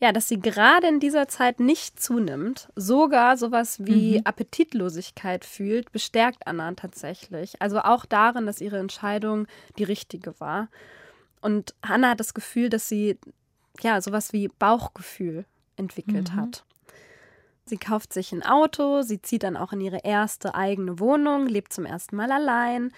Ja, 0.00 0.12
dass 0.12 0.28
sie 0.28 0.40
gerade 0.40 0.88
in 0.88 1.00
dieser 1.00 1.28
Zeit 1.28 1.60
nicht 1.60 2.00
zunimmt, 2.00 2.68
sogar 2.74 3.36
sowas 3.36 3.78
wie 3.86 4.18
mhm. 4.18 4.22
Appetitlosigkeit 4.24 5.44
fühlt, 5.44 5.92
bestärkt 5.92 6.46
Anna 6.46 6.72
tatsächlich. 6.72 7.62
Also 7.62 7.78
auch 7.78 8.04
darin, 8.04 8.46
dass 8.46 8.60
ihre 8.60 8.78
Entscheidung 8.78 9.46
die 9.78 9.84
richtige 9.84 10.38
war. 10.40 10.68
Und 11.40 11.74
Anna 11.80 12.10
hat 12.10 12.20
das 12.20 12.34
Gefühl, 12.34 12.68
dass 12.68 12.88
sie 12.88 13.18
ja 13.80 14.00
sowas 14.00 14.32
wie 14.32 14.48
Bauchgefühl 14.48 15.46
entwickelt 15.76 16.32
mhm. 16.32 16.36
hat. 16.36 16.64
Sie 17.66 17.78
kauft 17.78 18.12
sich 18.12 18.32
ein 18.32 18.42
Auto, 18.42 19.02
sie 19.02 19.22
zieht 19.22 19.42
dann 19.42 19.56
auch 19.56 19.72
in 19.72 19.80
ihre 19.80 20.04
erste 20.04 20.54
eigene 20.54 20.98
Wohnung, 20.98 21.46
lebt 21.46 21.72
zum 21.72 21.86
ersten 21.86 22.16
Mal 22.16 22.30
allein. 22.30 22.92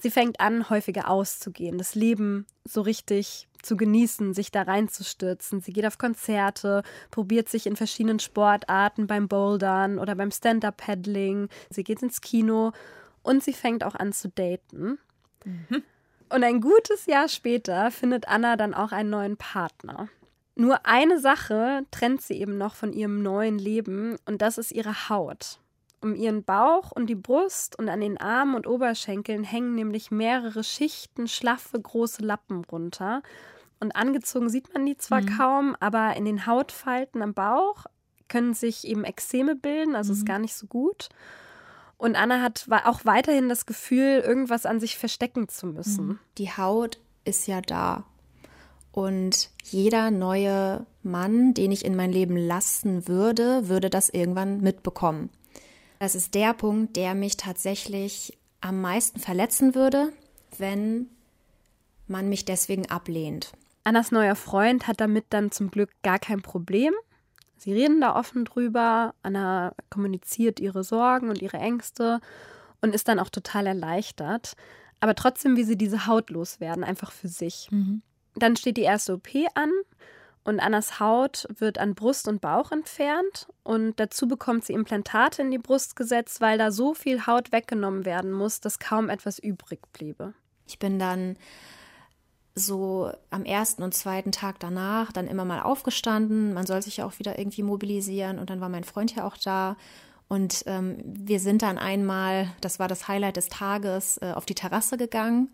Sie 0.00 0.10
fängt 0.10 0.40
an, 0.40 0.68
häufiger 0.70 1.08
auszugehen, 1.08 1.78
das 1.78 1.94
Leben 1.94 2.46
so 2.64 2.80
richtig 2.80 3.46
zu 3.62 3.76
genießen, 3.76 4.32
sich 4.32 4.50
da 4.50 4.62
reinzustürzen. 4.62 5.60
Sie 5.60 5.72
geht 5.72 5.86
auf 5.86 5.98
Konzerte, 5.98 6.82
probiert 7.10 7.48
sich 7.48 7.66
in 7.66 7.76
verschiedenen 7.76 8.18
Sportarten 8.18 9.06
beim 9.06 9.28
Bouldern 9.28 9.98
oder 9.98 10.14
beim 10.14 10.30
Stand-up-Paddling. 10.30 11.48
Sie 11.68 11.84
geht 11.84 12.02
ins 12.02 12.20
Kino 12.22 12.72
und 13.22 13.44
sie 13.44 13.52
fängt 13.52 13.84
auch 13.84 13.94
an 13.94 14.12
zu 14.12 14.28
daten. 14.28 14.98
Mhm. 15.44 15.82
Und 16.30 16.44
ein 16.44 16.60
gutes 16.60 17.06
Jahr 17.06 17.28
später 17.28 17.90
findet 17.90 18.28
Anna 18.28 18.56
dann 18.56 18.72
auch 18.72 18.92
einen 18.92 19.10
neuen 19.10 19.36
Partner. 19.36 20.08
Nur 20.54 20.84
eine 20.84 21.18
Sache 21.20 21.84
trennt 21.90 22.22
sie 22.22 22.34
eben 22.34 22.58
noch 22.58 22.74
von 22.74 22.92
ihrem 22.92 23.22
neuen 23.22 23.58
Leben 23.58 24.16
und 24.26 24.42
das 24.42 24.58
ist 24.58 24.72
ihre 24.72 25.08
Haut. 25.08 25.60
Um 26.02 26.14
ihren 26.14 26.44
Bauch 26.44 26.92
und 26.92 27.06
die 27.06 27.14
Brust 27.14 27.78
und 27.78 27.88
an 27.88 28.00
den 28.00 28.18
Armen 28.18 28.54
und 28.54 28.66
Oberschenkeln 28.66 29.44
hängen 29.44 29.74
nämlich 29.74 30.10
mehrere 30.10 30.64
Schichten 30.64 31.28
schlaffe 31.28 31.78
große 31.78 32.22
Lappen 32.22 32.64
runter. 32.64 33.22
Und 33.80 33.94
angezogen 33.96 34.48
sieht 34.48 34.72
man 34.72 34.86
die 34.86 34.96
zwar 34.96 35.22
mhm. 35.22 35.36
kaum, 35.36 35.76
aber 35.80 36.16
in 36.16 36.24
den 36.24 36.46
Hautfalten 36.46 37.22
am 37.22 37.34
Bauch 37.34 37.86
können 38.28 38.54
sich 38.54 38.86
eben 38.86 39.04
Ekzeme 39.04 39.56
bilden, 39.56 39.94
also 39.94 40.12
mhm. 40.12 40.18
ist 40.18 40.26
gar 40.26 40.38
nicht 40.38 40.54
so 40.54 40.66
gut. 40.66 41.08
Und 41.98 42.16
Anna 42.16 42.40
hat 42.40 42.66
auch 42.84 43.04
weiterhin 43.04 43.50
das 43.50 43.66
Gefühl, 43.66 44.22
irgendwas 44.24 44.64
an 44.64 44.80
sich 44.80 44.96
verstecken 44.96 45.48
zu 45.48 45.66
müssen. 45.66 46.06
Mhm. 46.06 46.18
Die 46.38 46.50
Haut 46.50 46.98
ist 47.24 47.46
ja 47.46 47.60
da. 47.60 48.04
Und 48.92 49.50
jeder 49.64 50.10
neue 50.10 50.86
Mann, 51.02 51.54
den 51.54 51.70
ich 51.70 51.84
in 51.84 51.94
mein 51.94 52.12
Leben 52.12 52.36
lassen 52.36 53.06
würde, 53.06 53.68
würde 53.68 53.88
das 53.88 54.08
irgendwann 54.10 54.60
mitbekommen. 54.60 55.30
Das 56.00 56.14
ist 56.14 56.34
der 56.34 56.54
Punkt, 56.54 56.96
der 56.96 57.14
mich 57.14 57.36
tatsächlich 57.36 58.38
am 58.60 58.80
meisten 58.80 59.20
verletzen 59.20 59.74
würde, 59.74 60.12
wenn 60.58 61.08
man 62.08 62.28
mich 62.28 62.44
deswegen 62.44 62.90
ablehnt. 62.90 63.52
Annas 63.84 64.10
neuer 64.10 64.34
Freund 64.34 64.86
hat 64.86 65.00
damit 65.00 65.26
dann 65.30 65.50
zum 65.50 65.70
Glück 65.70 65.90
gar 66.02 66.18
kein 66.18 66.42
Problem. 66.42 66.92
Sie 67.56 67.72
reden 67.72 68.00
da 68.00 68.16
offen 68.16 68.44
drüber. 68.44 69.14
Anna 69.22 69.74
kommuniziert 69.90 70.60
ihre 70.60 70.82
Sorgen 70.82 71.28
und 71.28 71.40
ihre 71.42 71.58
Ängste 71.58 72.20
und 72.80 72.94
ist 72.94 73.08
dann 73.08 73.18
auch 73.18 73.28
total 73.28 73.66
erleichtert. 73.66 74.54
Aber 75.00 75.14
trotzdem 75.14 75.56
wie 75.56 75.64
sie 75.64 75.76
diese 75.76 76.06
Haut 76.06 76.30
loswerden, 76.30 76.84
einfach 76.84 77.12
für 77.12 77.28
sich. 77.28 77.68
Mhm. 77.70 78.02
Dann 78.36 78.56
steht 78.56 78.76
die 78.76 78.82
erste 78.82 79.14
OP 79.14 79.28
an 79.54 79.70
und 80.44 80.60
Annas 80.60 81.00
Haut 81.00 81.46
wird 81.58 81.78
an 81.78 81.94
Brust 81.94 82.26
und 82.28 82.40
Bauch 82.40 82.72
entfernt 82.72 83.48
und 83.62 84.00
dazu 84.00 84.26
bekommt 84.26 84.64
sie 84.64 84.72
Implantate 84.72 85.42
in 85.42 85.50
die 85.50 85.58
Brust 85.58 85.96
gesetzt, 85.96 86.40
weil 86.40 86.58
da 86.58 86.70
so 86.72 86.94
viel 86.94 87.26
Haut 87.26 87.52
weggenommen 87.52 88.04
werden 88.04 88.32
muss, 88.32 88.60
dass 88.60 88.78
kaum 88.78 89.10
etwas 89.10 89.38
übrig 89.38 89.80
bliebe. 89.92 90.32
Ich 90.66 90.78
bin 90.78 90.98
dann 90.98 91.36
so 92.54 93.12
am 93.30 93.44
ersten 93.44 93.82
und 93.82 93.94
zweiten 93.94 94.32
Tag 94.32 94.58
danach 94.60 95.12
dann 95.12 95.28
immer 95.28 95.44
mal 95.44 95.60
aufgestanden. 95.60 96.52
Man 96.54 96.66
soll 96.66 96.82
sich 96.82 96.98
ja 96.98 97.06
auch 97.06 97.18
wieder 97.18 97.38
irgendwie 97.38 97.62
mobilisieren 97.62 98.38
und 98.38 98.50
dann 98.50 98.60
war 98.60 98.68
mein 98.68 98.84
Freund 98.84 99.14
ja 99.14 99.26
auch 99.26 99.36
da. 99.36 99.76
Und 100.28 100.62
ähm, 100.66 100.98
wir 101.04 101.40
sind 101.40 101.62
dann 101.62 101.76
einmal, 101.76 102.48
das 102.60 102.78
war 102.78 102.88
das 102.88 103.08
Highlight 103.08 103.36
des 103.36 103.48
Tages, 103.48 104.18
äh, 104.18 104.32
auf 104.32 104.46
die 104.46 104.54
Terrasse 104.54 104.96
gegangen, 104.96 105.50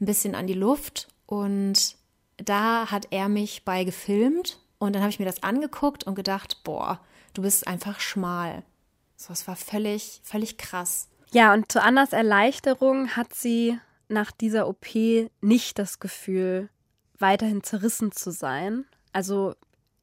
ein 0.00 0.06
bisschen 0.06 0.34
an 0.34 0.46
die 0.46 0.54
Luft 0.54 1.08
und 1.26 1.96
da 2.36 2.90
hat 2.90 3.08
er 3.10 3.28
mich 3.28 3.64
bei 3.64 3.84
gefilmt 3.84 4.58
und 4.78 4.94
dann 4.94 5.02
habe 5.02 5.10
ich 5.10 5.18
mir 5.18 5.24
das 5.24 5.42
angeguckt 5.42 6.04
und 6.04 6.14
gedacht, 6.14 6.62
boah, 6.64 7.00
du 7.34 7.42
bist 7.42 7.66
einfach 7.66 8.00
schmal. 8.00 8.62
So, 9.16 9.32
es 9.32 9.48
war 9.48 9.56
völlig, 9.56 10.20
völlig 10.22 10.58
krass. 10.58 11.08
Ja, 11.32 11.54
und 11.54 11.72
zu 11.72 11.82
Annas 11.82 12.12
Erleichterung 12.12 13.16
hat 13.16 13.34
sie 13.34 13.78
nach 14.08 14.30
dieser 14.30 14.68
OP 14.68 14.86
nicht 15.40 15.78
das 15.78 15.98
Gefühl, 15.98 16.68
weiterhin 17.18 17.62
zerrissen 17.62 18.12
zu 18.12 18.30
sein. 18.30 18.84
Also 19.12 19.54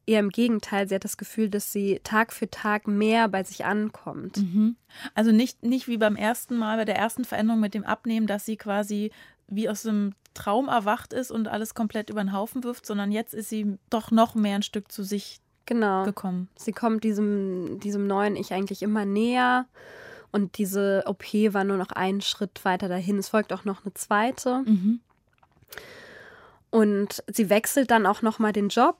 eher 0.06 0.20
im 0.20 0.30
Gegenteil, 0.30 0.88
sie 0.88 0.94
hat 0.94 1.04
das 1.04 1.16
Gefühl, 1.16 1.48
dass 1.48 1.72
sie 1.72 2.00
Tag 2.04 2.32
für 2.32 2.50
Tag 2.50 2.86
mehr 2.86 3.28
bei 3.28 3.42
sich 3.42 3.64
ankommt. 3.64 4.36
Mhm. 4.38 4.76
Also 5.14 5.32
nicht, 5.32 5.62
nicht 5.62 5.88
wie 5.88 5.96
beim 5.96 6.16
ersten 6.16 6.56
Mal, 6.56 6.76
bei 6.76 6.84
der 6.84 6.96
ersten 6.96 7.24
Veränderung 7.24 7.60
mit 7.60 7.74
dem 7.74 7.84
Abnehmen, 7.84 8.26
dass 8.26 8.44
sie 8.44 8.56
quasi 8.56 9.10
wie 9.48 9.68
aus 9.68 9.86
einem 9.86 10.14
Traum 10.34 10.68
erwacht 10.68 11.12
ist 11.12 11.30
und 11.30 11.48
alles 11.48 11.74
komplett 11.74 12.10
über 12.10 12.22
den 12.22 12.32
Haufen 12.32 12.64
wirft, 12.64 12.86
sondern 12.86 13.12
jetzt 13.12 13.34
ist 13.34 13.48
sie 13.48 13.78
doch 13.90 14.10
noch 14.10 14.34
mehr 14.34 14.56
ein 14.56 14.62
Stück 14.62 14.90
zu 14.90 15.02
sich 15.04 15.40
genau. 15.66 16.04
gekommen. 16.04 16.48
Sie 16.56 16.72
kommt 16.72 17.04
diesem, 17.04 17.78
diesem 17.80 18.06
neuen 18.06 18.36
Ich 18.36 18.52
eigentlich 18.52 18.82
immer 18.82 19.04
näher. 19.04 19.66
Und 20.32 20.58
diese 20.58 21.04
OP 21.06 21.32
war 21.32 21.62
nur 21.62 21.76
noch 21.76 21.90
einen 21.90 22.20
Schritt 22.20 22.64
weiter 22.64 22.88
dahin. 22.88 23.18
Es 23.18 23.28
folgt 23.28 23.52
auch 23.52 23.64
noch 23.64 23.84
eine 23.84 23.94
zweite. 23.94 24.62
Mhm. 24.66 25.00
Und 26.70 27.22
sie 27.28 27.50
wechselt 27.50 27.92
dann 27.92 28.04
auch 28.04 28.20
noch 28.20 28.40
mal 28.40 28.52
den 28.52 28.68
Job 28.68 28.96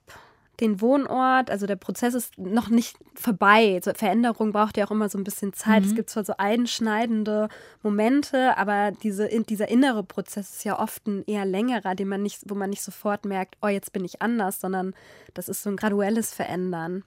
den 0.59 0.81
Wohnort. 0.81 1.49
Also 1.49 1.65
der 1.65 1.75
Prozess 1.75 2.13
ist 2.13 2.37
noch 2.37 2.69
nicht 2.69 2.97
vorbei. 3.13 3.73
Also 3.75 3.93
Veränderung 3.93 4.51
braucht 4.51 4.77
ja 4.77 4.85
auch 4.85 4.91
immer 4.91 5.09
so 5.09 5.17
ein 5.17 5.23
bisschen 5.23 5.53
Zeit. 5.53 5.83
Mhm. 5.83 5.89
Es 5.89 5.95
gibt 5.95 6.09
zwar 6.09 6.23
so 6.23 6.33
einschneidende 6.37 7.49
Momente, 7.83 8.57
aber 8.57 8.91
diese, 8.91 9.27
dieser 9.27 9.67
innere 9.69 10.03
Prozess 10.03 10.51
ist 10.51 10.63
ja 10.63 10.79
oft 10.79 11.07
ein 11.07 11.23
eher 11.25 11.45
längerer, 11.45 11.95
den 11.95 12.07
man 12.07 12.21
nicht, 12.21 12.41
wo 12.47 12.55
man 12.55 12.69
nicht 12.69 12.83
sofort 12.83 13.25
merkt, 13.25 13.55
oh, 13.61 13.67
jetzt 13.67 13.93
bin 13.93 14.05
ich 14.05 14.21
anders, 14.21 14.61
sondern 14.61 14.93
das 15.33 15.49
ist 15.49 15.63
so 15.63 15.69
ein 15.69 15.77
graduelles 15.77 16.33
Verändern. 16.33 17.03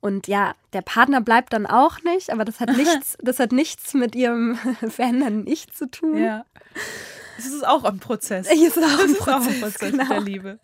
Und 0.00 0.26
ja, 0.26 0.54
der 0.72 0.82
Partner 0.82 1.20
bleibt 1.20 1.52
dann 1.52 1.64
auch 1.64 2.02
nicht, 2.02 2.30
aber 2.30 2.44
das 2.44 2.58
hat 2.58 2.70
nichts, 2.76 3.16
das 3.22 3.38
hat 3.38 3.52
nichts 3.52 3.94
mit 3.94 4.14
ihrem 4.14 4.56
Verändern 4.88 5.46
Ich 5.46 5.72
zu 5.72 5.90
tun. 5.90 6.22
Ja. 6.22 6.44
Es 7.38 7.46
ist 7.46 7.66
auch 7.66 7.84
ein 7.84 7.98
Prozess. 7.98 8.46
Es 8.50 8.60
ist 8.76 8.78
auch 8.78 8.98
ein, 8.98 9.14
Prozess, 9.14 9.28
auch 9.28 9.46
ein 9.46 9.60
Prozess 9.60 9.90
genau. 9.92 10.08
der 10.08 10.20
Liebe. 10.20 10.58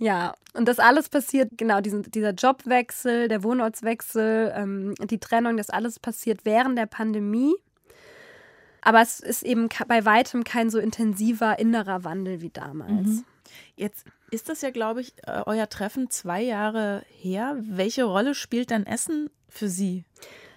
Ja, 0.00 0.34
und 0.54 0.66
das 0.66 0.78
alles 0.78 1.10
passiert, 1.10 1.50
genau, 1.58 1.82
diesen, 1.82 2.02
dieser 2.10 2.30
Jobwechsel, 2.30 3.28
der 3.28 3.42
Wohnortswechsel, 3.42 4.50
ähm, 4.56 4.94
die 4.98 5.20
Trennung, 5.20 5.58
das 5.58 5.68
alles 5.68 5.98
passiert 5.98 6.46
während 6.46 6.78
der 6.78 6.86
Pandemie. 6.86 7.54
Aber 8.80 9.02
es 9.02 9.20
ist 9.20 9.42
eben 9.42 9.68
bei 9.88 10.06
weitem 10.06 10.42
kein 10.42 10.70
so 10.70 10.78
intensiver 10.78 11.58
innerer 11.58 12.02
Wandel 12.02 12.40
wie 12.40 12.48
damals. 12.48 13.08
Mhm. 13.08 13.24
Jetzt 13.76 14.06
ist 14.30 14.48
das 14.48 14.62
ja, 14.62 14.70
glaube 14.70 15.02
ich, 15.02 15.12
äh, 15.26 15.42
euer 15.44 15.68
Treffen 15.68 16.08
zwei 16.08 16.40
Jahre 16.40 17.04
her. 17.10 17.56
Welche 17.60 18.04
Rolle 18.04 18.34
spielt 18.34 18.70
dann 18.70 18.86
Essen 18.86 19.28
für 19.50 19.68
Sie 19.68 20.04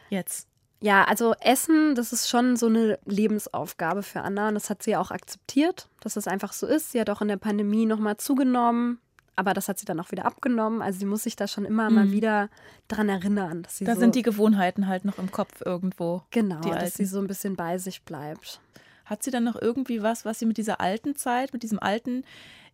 jetzt? 0.10 0.48
Ja, 0.80 1.04
also 1.04 1.34
Essen, 1.42 1.96
das 1.96 2.14
ist 2.14 2.30
schon 2.30 2.56
so 2.56 2.68
eine 2.68 2.98
Lebensaufgabe 3.06 4.04
für 4.04 4.22
Anna 4.22 4.48
und 4.48 4.54
das 4.54 4.70
hat 4.70 4.84
sie 4.84 4.96
auch 4.96 5.12
akzeptiert, 5.12 5.90
dass 6.00 6.16
es 6.16 6.28
einfach 6.28 6.54
so 6.54 6.66
ist. 6.66 6.92
Sie 6.92 7.00
hat 7.00 7.10
auch 7.10 7.22
in 7.22 7.30
der 7.30 7.38
Pandemie 7.38 7.86
nochmal 7.86 8.18
zugenommen, 8.18 9.00
aber 9.36 9.54
das 9.54 9.67
hat 9.67 9.80
sie 9.80 9.86
dann 9.86 10.00
auch 10.00 10.12
wieder 10.12 10.26
abgenommen. 10.26 10.82
Also 10.82 11.00
sie 11.00 11.06
muss 11.06 11.24
sich 11.24 11.36
da 11.36 11.48
schon 11.48 11.65
immer 11.65 11.89
mhm. 11.89 11.96
mal 11.96 12.12
wieder 12.12 12.50
dran 12.88 13.10
erinnern. 13.10 13.63
Dass 13.63 13.78
sie 13.78 13.86
da 13.86 13.96
so, 13.96 14.02
sind 14.02 14.15
die 14.15 14.22
Gewohnheiten 14.22 14.88
halt 14.88 15.06
noch 15.06 15.17
im 15.17 15.32
Kopf 15.32 15.62
irgendwo. 15.65 16.24
Genau, 16.32 16.62
dass 16.62 16.96
sie 16.96 17.06
so 17.06 17.19
ein 17.19 17.28
bisschen 17.28 17.56
bei 17.56 17.78
sich 17.78 18.04
bleibt. 18.04 18.60
Hat 19.06 19.24
sie 19.24 19.32
dann 19.32 19.43
noch 19.43 19.60
irgendwie 19.62 20.02
was, 20.02 20.26
was 20.26 20.39
sie 20.39 20.46
mit 20.46 20.58
dieser 20.58 20.80
alten 20.80 21.15
Zeit, 21.15 21.54
mit 21.54 21.63
diesem 21.63 21.80
alten 21.80 22.24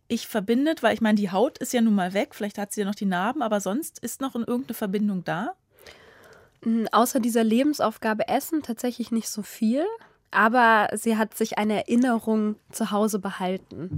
Ich 0.06 0.28
verbindet? 0.28 0.82
Weil 0.82 0.94
ich 0.94 1.00
meine, 1.00 1.16
die 1.16 1.30
Haut 1.30 1.58
ist 1.58 1.72
ja 1.72 1.80
nun 1.80 1.94
mal 1.94 2.12
weg, 2.12 2.34
vielleicht 2.34 2.58
hat 2.58 2.72
sie 2.72 2.82
ja 2.82 2.86
noch 2.86 2.94
die 2.94 3.06
Narben, 3.06 3.42
aber 3.42 3.60
sonst 3.60 3.98
ist 3.98 4.20
noch 4.20 4.34
irgendeine 4.34 4.74
Verbindung 4.74 5.24
da? 5.24 5.54
Hm, 6.62 6.88
außer 6.92 7.20
dieser 7.20 7.42
Lebensaufgabe 7.42 8.28
Essen 8.28 8.62
tatsächlich 8.62 9.10
nicht 9.10 9.28
so 9.28 9.42
viel, 9.42 9.84
aber 10.30 10.88
sie 10.94 11.16
hat 11.16 11.36
sich 11.36 11.58
eine 11.58 11.74
Erinnerung 11.74 12.56
zu 12.70 12.90
Hause 12.90 13.18
behalten. 13.18 13.90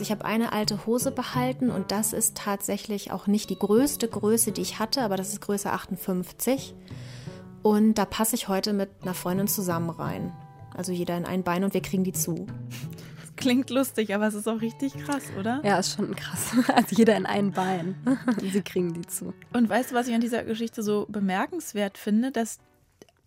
Ich 0.00 0.10
habe 0.10 0.24
eine 0.24 0.52
alte 0.52 0.86
Hose 0.86 1.10
behalten 1.10 1.70
und 1.70 1.92
das 1.92 2.12
ist 2.12 2.36
tatsächlich 2.36 3.12
auch 3.12 3.26
nicht 3.26 3.50
die 3.50 3.58
größte 3.58 4.08
Größe, 4.08 4.52
die 4.52 4.62
ich 4.62 4.78
hatte, 4.78 5.02
aber 5.02 5.16
das 5.16 5.28
ist 5.28 5.40
Größe 5.40 5.70
58. 5.70 6.74
Und 7.62 7.94
da 7.94 8.04
passe 8.04 8.36
ich 8.36 8.48
heute 8.48 8.72
mit 8.72 8.90
einer 9.02 9.14
Freundin 9.14 9.48
zusammen 9.48 9.90
rein. 9.90 10.32
Also 10.74 10.92
jeder 10.92 11.16
in 11.16 11.26
ein 11.26 11.42
Bein 11.42 11.64
und 11.64 11.74
wir 11.74 11.82
kriegen 11.82 12.04
die 12.04 12.12
zu. 12.12 12.46
Klingt 13.36 13.70
lustig, 13.70 14.14
aber 14.14 14.26
es 14.26 14.34
ist 14.34 14.48
auch 14.48 14.60
richtig 14.60 14.94
krass, 14.98 15.24
oder? 15.38 15.60
Ja, 15.64 15.78
ist 15.78 15.94
schon 15.96 16.14
krass. 16.14 16.52
Also 16.74 16.96
jeder 16.96 17.16
in 17.16 17.26
ein 17.26 17.52
Bein. 17.52 17.96
Sie 18.40 18.62
kriegen 18.62 18.92
die 18.92 19.06
zu. 19.06 19.32
Und 19.52 19.68
weißt 19.68 19.90
du, 19.90 19.94
was 19.94 20.08
ich 20.08 20.14
an 20.14 20.20
dieser 20.20 20.44
Geschichte 20.44 20.82
so 20.82 21.06
bemerkenswert 21.08 21.98
finde, 21.98 22.32
dass 22.32 22.58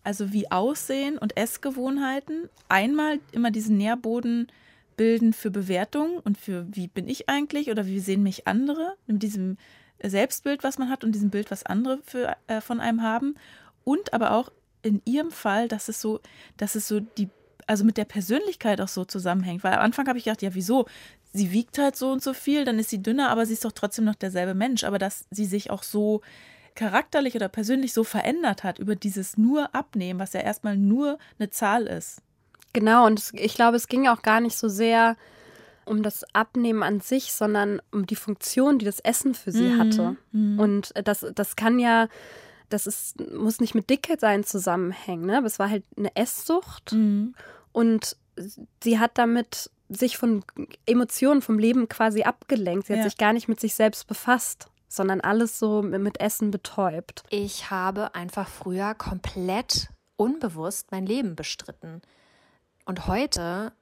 also 0.04 0.32
wie 0.32 0.50
Aussehen 0.50 1.18
und 1.18 1.36
Essgewohnheiten 1.36 2.48
einmal 2.68 3.18
immer 3.32 3.50
diesen 3.50 3.78
Nährboden 3.78 4.48
bilden 4.96 5.32
für 5.32 5.50
Bewertung 5.50 6.18
und 6.18 6.38
für 6.38 6.66
wie 6.70 6.88
bin 6.88 7.08
ich 7.08 7.28
eigentlich 7.28 7.70
oder 7.70 7.86
wie 7.86 8.00
sehen 8.00 8.22
mich 8.22 8.46
andere, 8.46 8.96
mit 9.06 9.22
diesem 9.22 9.56
Selbstbild, 10.02 10.64
was 10.64 10.78
man 10.78 10.90
hat 10.90 11.04
und 11.04 11.12
diesem 11.12 11.30
Bild, 11.30 11.50
was 11.50 11.64
andere 11.64 11.98
für, 12.02 12.36
äh, 12.46 12.60
von 12.60 12.80
einem 12.80 13.02
haben. 13.02 13.36
Und 13.84 14.12
aber 14.12 14.32
auch 14.32 14.50
in 14.82 15.00
ihrem 15.04 15.30
Fall, 15.30 15.68
dass 15.68 15.88
es 15.88 16.00
so, 16.00 16.20
dass 16.56 16.74
es 16.74 16.88
so 16.88 17.00
die 17.00 17.28
also 17.66 17.84
mit 17.84 17.96
der 17.96 18.04
Persönlichkeit 18.04 18.80
auch 18.80 18.88
so 18.88 19.04
zusammenhängt. 19.04 19.64
Weil 19.64 19.74
am 19.74 19.80
Anfang 19.80 20.06
habe 20.06 20.18
ich 20.18 20.24
gedacht, 20.24 20.42
ja, 20.42 20.54
wieso? 20.54 20.86
Sie 21.32 21.50
wiegt 21.50 21.78
halt 21.78 21.96
so 21.96 22.12
und 22.12 22.22
so 22.22 22.32
viel, 22.32 22.64
dann 22.64 22.78
ist 22.78 22.90
sie 22.90 23.02
dünner, 23.02 23.30
aber 23.30 23.46
sie 23.46 23.54
ist 23.54 23.64
doch 23.64 23.72
trotzdem 23.72 24.04
noch 24.04 24.14
derselbe 24.14 24.54
Mensch. 24.54 24.84
Aber 24.84 24.98
dass 24.98 25.26
sie 25.30 25.46
sich 25.46 25.70
auch 25.70 25.82
so 25.82 26.20
charakterlich 26.74 27.34
oder 27.34 27.48
persönlich 27.48 27.92
so 27.92 28.04
verändert 28.04 28.64
hat 28.64 28.78
über 28.78 28.96
dieses 28.96 29.36
nur 29.36 29.74
Abnehmen, 29.74 30.20
was 30.20 30.32
ja 30.32 30.40
erstmal 30.40 30.76
nur 30.76 31.18
eine 31.38 31.50
Zahl 31.50 31.86
ist. 31.86 32.20
Genau, 32.74 33.06
und 33.06 33.30
ich 33.32 33.54
glaube, 33.54 33.76
es 33.76 33.88
ging 33.88 34.06
auch 34.08 34.20
gar 34.20 34.40
nicht 34.40 34.58
so 34.58 34.68
sehr 34.68 35.16
um 35.86 36.02
das 36.02 36.24
Abnehmen 36.34 36.82
an 36.82 37.00
sich, 37.00 37.32
sondern 37.32 37.80
um 37.92 38.06
die 38.06 38.16
Funktion, 38.16 38.78
die 38.78 38.84
das 38.84 39.00
Essen 39.00 39.34
für 39.34 39.52
sie 39.52 39.68
mhm. 39.70 39.78
hatte. 39.78 40.16
Mhm. 40.32 40.58
Und 40.58 40.92
das, 41.04 41.24
das 41.34 41.56
kann 41.56 41.78
ja 41.78 42.08
das 42.68 42.86
ist, 42.86 43.20
muss 43.32 43.60
nicht 43.60 43.74
mit 43.74 43.88
Dickheit 43.90 44.20
sein 44.20 44.44
zusammenhängen, 44.44 45.26
ne? 45.26 45.38
aber 45.38 45.46
es 45.46 45.58
war 45.58 45.70
halt 45.70 45.84
eine 45.96 46.14
Esssucht 46.16 46.92
mhm. 46.92 47.34
und 47.72 48.16
sie 48.82 48.98
hat 48.98 49.16
damit 49.16 49.70
sich 49.88 50.16
von 50.16 50.44
Emotionen, 50.86 51.42
vom 51.42 51.58
Leben 51.58 51.88
quasi 51.88 52.22
abgelenkt. 52.22 52.86
Sie 52.86 52.94
hat 52.94 53.04
sich 53.04 53.18
gar 53.18 53.32
nicht 53.32 53.48
mit 53.48 53.60
sich 53.60 53.74
selbst 53.74 54.06
befasst, 54.08 54.68
sondern 54.88 55.20
alles 55.20 55.58
so 55.58 55.82
mit 55.82 56.20
Essen 56.20 56.50
betäubt. 56.50 57.22
Ich 57.30 57.70
habe 57.70 58.14
einfach 58.14 58.48
früher 58.48 58.94
komplett 58.94 59.90
unbewusst 60.16 60.90
mein 60.90 61.06
Leben 61.06 61.36
bestritten. 61.36 62.00
Und 62.84 63.06
heute 63.06 63.72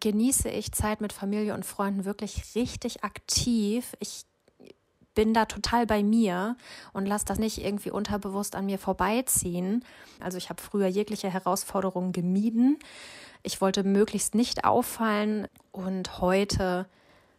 genieße 0.00 0.48
ich 0.48 0.72
Zeit 0.72 1.00
mit 1.00 1.12
Familie 1.12 1.54
und 1.54 1.64
Freunden 1.64 2.04
wirklich 2.04 2.54
richtig 2.54 3.04
aktiv. 3.04 3.94
Ich 4.00 4.24
bin 5.14 5.32
da 5.32 5.44
total 5.44 5.86
bei 5.86 6.02
mir 6.02 6.56
und 6.92 7.06
lasse 7.06 7.24
das 7.24 7.38
nicht 7.38 7.64
irgendwie 7.64 7.90
unterbewusst 7.90 8.56
an 8.56 8.66
mir 8.66 8.78
vorbeiziehen. 8.78 9.84
Also 10.20 10.38
ich 10.38 10.50
habe 10.50 10.60
früher 10.60 10.88
jegliche 10.88 11.30
Herausforderungen 11.30 12.12
gemieden. 12.12 12.78
Ich 13.42 13.60
wollte 13.60 13.84
möglichst 13.84 14.34
nicht 14.34 14.64
auffallen 14.64 15.46
und 15.70 16.20
heute 16.20 16.86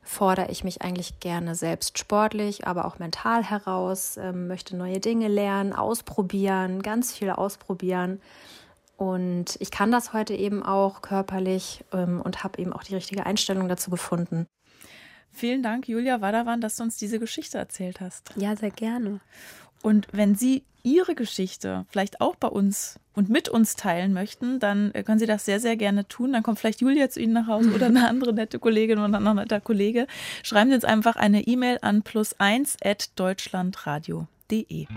fordere 0.02 0.52
ich 0.52 0.64
mich 0.64 0.84
eigentlich 0.84 1.20
gerne 1.20 1.56
selbst 1.56 1.98
sportlich, 1.98 2.68
aber 2.68 2.86
auch 2.86 3.00
mental 3.00 3.44
heraus, 3.44 4.18
ähm, 4.18 4.48
möchte 4.48 4.78
neue 4.78 5.00
Dinge 5.00 5.28
lernen, 5.28 5.74
ausprobieren, 5.74 6.84
ganz 6.84 7.12
viel 7.12 7.32
ausprobieren. 7.32 8.22
Und 8.98 9.58
ich 9.60 9.72
kann 9.72 9.92
das 9.92 10.14
heute 10.14 10.34
eben 10.34 10.64
auch 10.64 11.02
körperlich 11.02 11.84
ähm, 11.92 12.22
und 12.22 12.44
habe 12.44 12.62
eben 12.62 12.72
auch 12.72 12.84
die 12.84 12.96
richtige 12.96 13.26
Einstellung 13.26 13.68
dazu 13.68 13.92
gefunden. 13.92 14.48
Vielen 15.32 15.64
Dank, 15.64 15.90
Julia 15.90 16.22
Wadawan, 16.22 16.62
dass 16.62 16.78
du 16.78 16.84
uns 16.84 16.96
diese 16.96 17.20
Geschichte 17.20 17.58
erzählt 17.58 18.00
hast. 18.00 18.32
Ja, 18.38 18.56
sehr 18.56 18.72
gerne. 18.72 19.20
Und 19.82 20.08
wenn 20.14 20.36
Sie 20.36 20.64
Ihre 20.82 21.16
Geschichte 21.16 21.86
vielleicht 21.90 22.22
auch 22.22 22.36
bei 22.36 22.48
uns 22.48 23.00
und 23.14 23.30
mit 23.30 23.50
uns 23.50 23.76
teilen 23.76 24.14
möchten, 24.14 24.60
dann 24.60 24.94
äh, 24.94 25.04
können 25.04 25.20
Sie 25.20 25.26
das 25.26 25.44
sehr, 25.44 25.60
sehr 25.60 25.76
gerne 25.76 26.08
tun. 26.08 26.32
Dann 26.32 26.44
kommt 26.44 26.60
vielleicht 26.60 26.80
Julia 26.80 27.10
zu 27.10 27.20
Ihnen 27.20 27.34
nach 27.34 27.48
Hause 27.48 27.74
oder 27.74 27.88
eine 27.88 28.08
andere 28.08 28.34
nette 28.34 28.60
Kollegin 28.60 29.00
oder 29.00 29.20
ein 29.20 29.36
netter 29.36 29.60
Kollege. 29.60 30.08
Schreiben 30.44 30.70
Sie 30.70 30.76
uns 30.76 30.86
einfach 30.86 31.18
eine 31.18 31.42
E-Mail 31.42 31.80
an 31.82 32.04
plus1 32.04 32.78
at 32.84 33.10
deutschlandradio.de. 33.20 34.88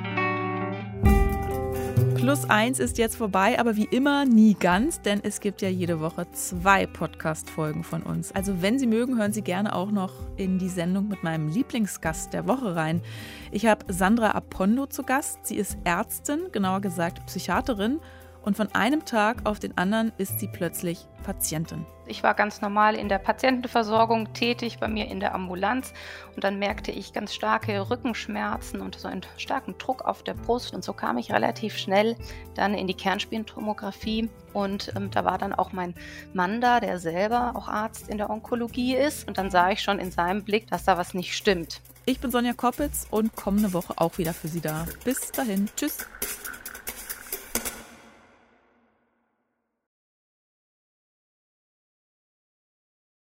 Plus 2.28 2.50
eins 2.50 2.78
ist 2.78 2.98
jetzt 2.98 3.16
vorbei, 3.16 3.58
aber 3.58 3.76
wie 3.76 3.86
immer 3.86 4.26
nie 4.26 4.52
ganz, 4.52 5.00
denn 5.00 5.20
es 5.22 5.40
gibt 5.40 5.62
ja 5.62 5.70
jede 5.70 5.98
Woche 5.98 6.30
zwei 6.32 6.84
Podcast-Folgen 6.86 7.84
von 7.84 8.02
uns. 8.02 8.32
Also 8.32 8.60
wenn 8.60 8.78
Sie 8.78 8.86
mögen, 8.86 9.16
hören 9.16 9.32
Sie 9.32 9.40
gerne 9.40 9.74
auch 9.74 9.90
noch 9.90 10.12
in 10.36 10.58
die 10.58 10.68
Sendung 10.68 11.08
mit 11.08 11.22
meinem 11.22 11.48
Lieblingsgast 11.48 12.34
der 12.34 12.46
Woche 12.46 12.76
rein. 12.76 13.00
Ich 13.50 13.64
habe 13.64 13.90
Sandra 13.90 14.32
Apondo 14.32 14.84
zu 14.84 15.04
Gast. 15.04 15.46
Sie 15.46 15.56
ist 15.56 15.78
Ärztin, 15.84 16.52
genauer 16.52 16.82
gesagt 16.82 17.24
Psychiaterin 17.24 17.98
und 18.48 18.56
von 18.56 18.74
einem 18.74 19.04
Tag 19.04 19.44
auf 19.44 19.58
den 19.58 19.76
anderen 19.76 20.10
ist 20.16 20.40
sie 20.40 20.48
plötzlich 20.48 21.06
Patientin. 21.22 21.84
Ich 22.06 22.22
war 22.22 22.32
ganz 22.32 22.62
normal 22.62 22.94
in 22.94 23.10
der 23.10 23.18
Patientenversorgung 23.18 24.32
tätig, 24.32 24.78
bei 24.80 24.88
mir 24.88 25.08
in 25.08 25.20
der 25.20 25.34
Ambulanz 25.34 25.92
und 26.34 26.44
dann 26.44 26.58
merkte 26.58 26.90
ich 26.90 27.12
ganz 27.12 27.34
starke 27.34 27.90
Rückenschmerzen 27.90 28.80
und 28.80 28.98
so 28.98 29.06
einen 29.06 29.20
starken 29.36 29.76
Druck 29.76 30.00
auf 30.00 30.22
der 30.22 30.32
Brust 30.32 30.72
und 30.72 30.82
so 30.82 30.94
kam 30.94 31.18
ich 31.18 31.30
relativ 31.30 31.76
schnell 31.76 32.16
dann 32.54 32.72
in 32.72 32.86
die 32.86 32.94
Kernspintomographie 32.94 34.30
und 34.54 34.94
ähm, 34.96 35.10
da 35.10 35.26
war 35.26 35.36
dann 35.36 35.52
auch 35.52 35.72
mein 35.72 35.94
Mann 36.32 36.62
da, 36.62 36.80
der 36.80 36.98
selber 36.98 37.52
auch 37.54 37.68
Arzt 37.68 38.08
in 38.08 38.16
der 38.16 38.30
Onkologie 38.30 38.96
ist 38.96 39.28
und 39.28 39.36
dann 39.36 39.50
sah 39.50 39.70
ich 39.72 39.82
schon 39.82 39.98
in 39.98 40.10
seinem 40.10 40.42
Blick, 40.42 40.68
dass 40.68 40.84
da 40.84 40.96
was 40.96 41.12
nicht 41.12 41.36
stimmt. 41.36 41.82
Ich 42.06 42.18
bin 42.18 42.30
Sonja 42.30 42.54
Koppitz 42.54 43.06
und 43.10 43.36
kommende 43.36 43.74
Woche 43.74 43.92
auch 43.98 44.16
wieder 44.16 44.32
für 44.32 44.48
Sie 44.48 44.62
da. 44.62 44.86
Bis 45.04 45.30
dahin, 45.32 45.68
tschüss. 45.76 45.98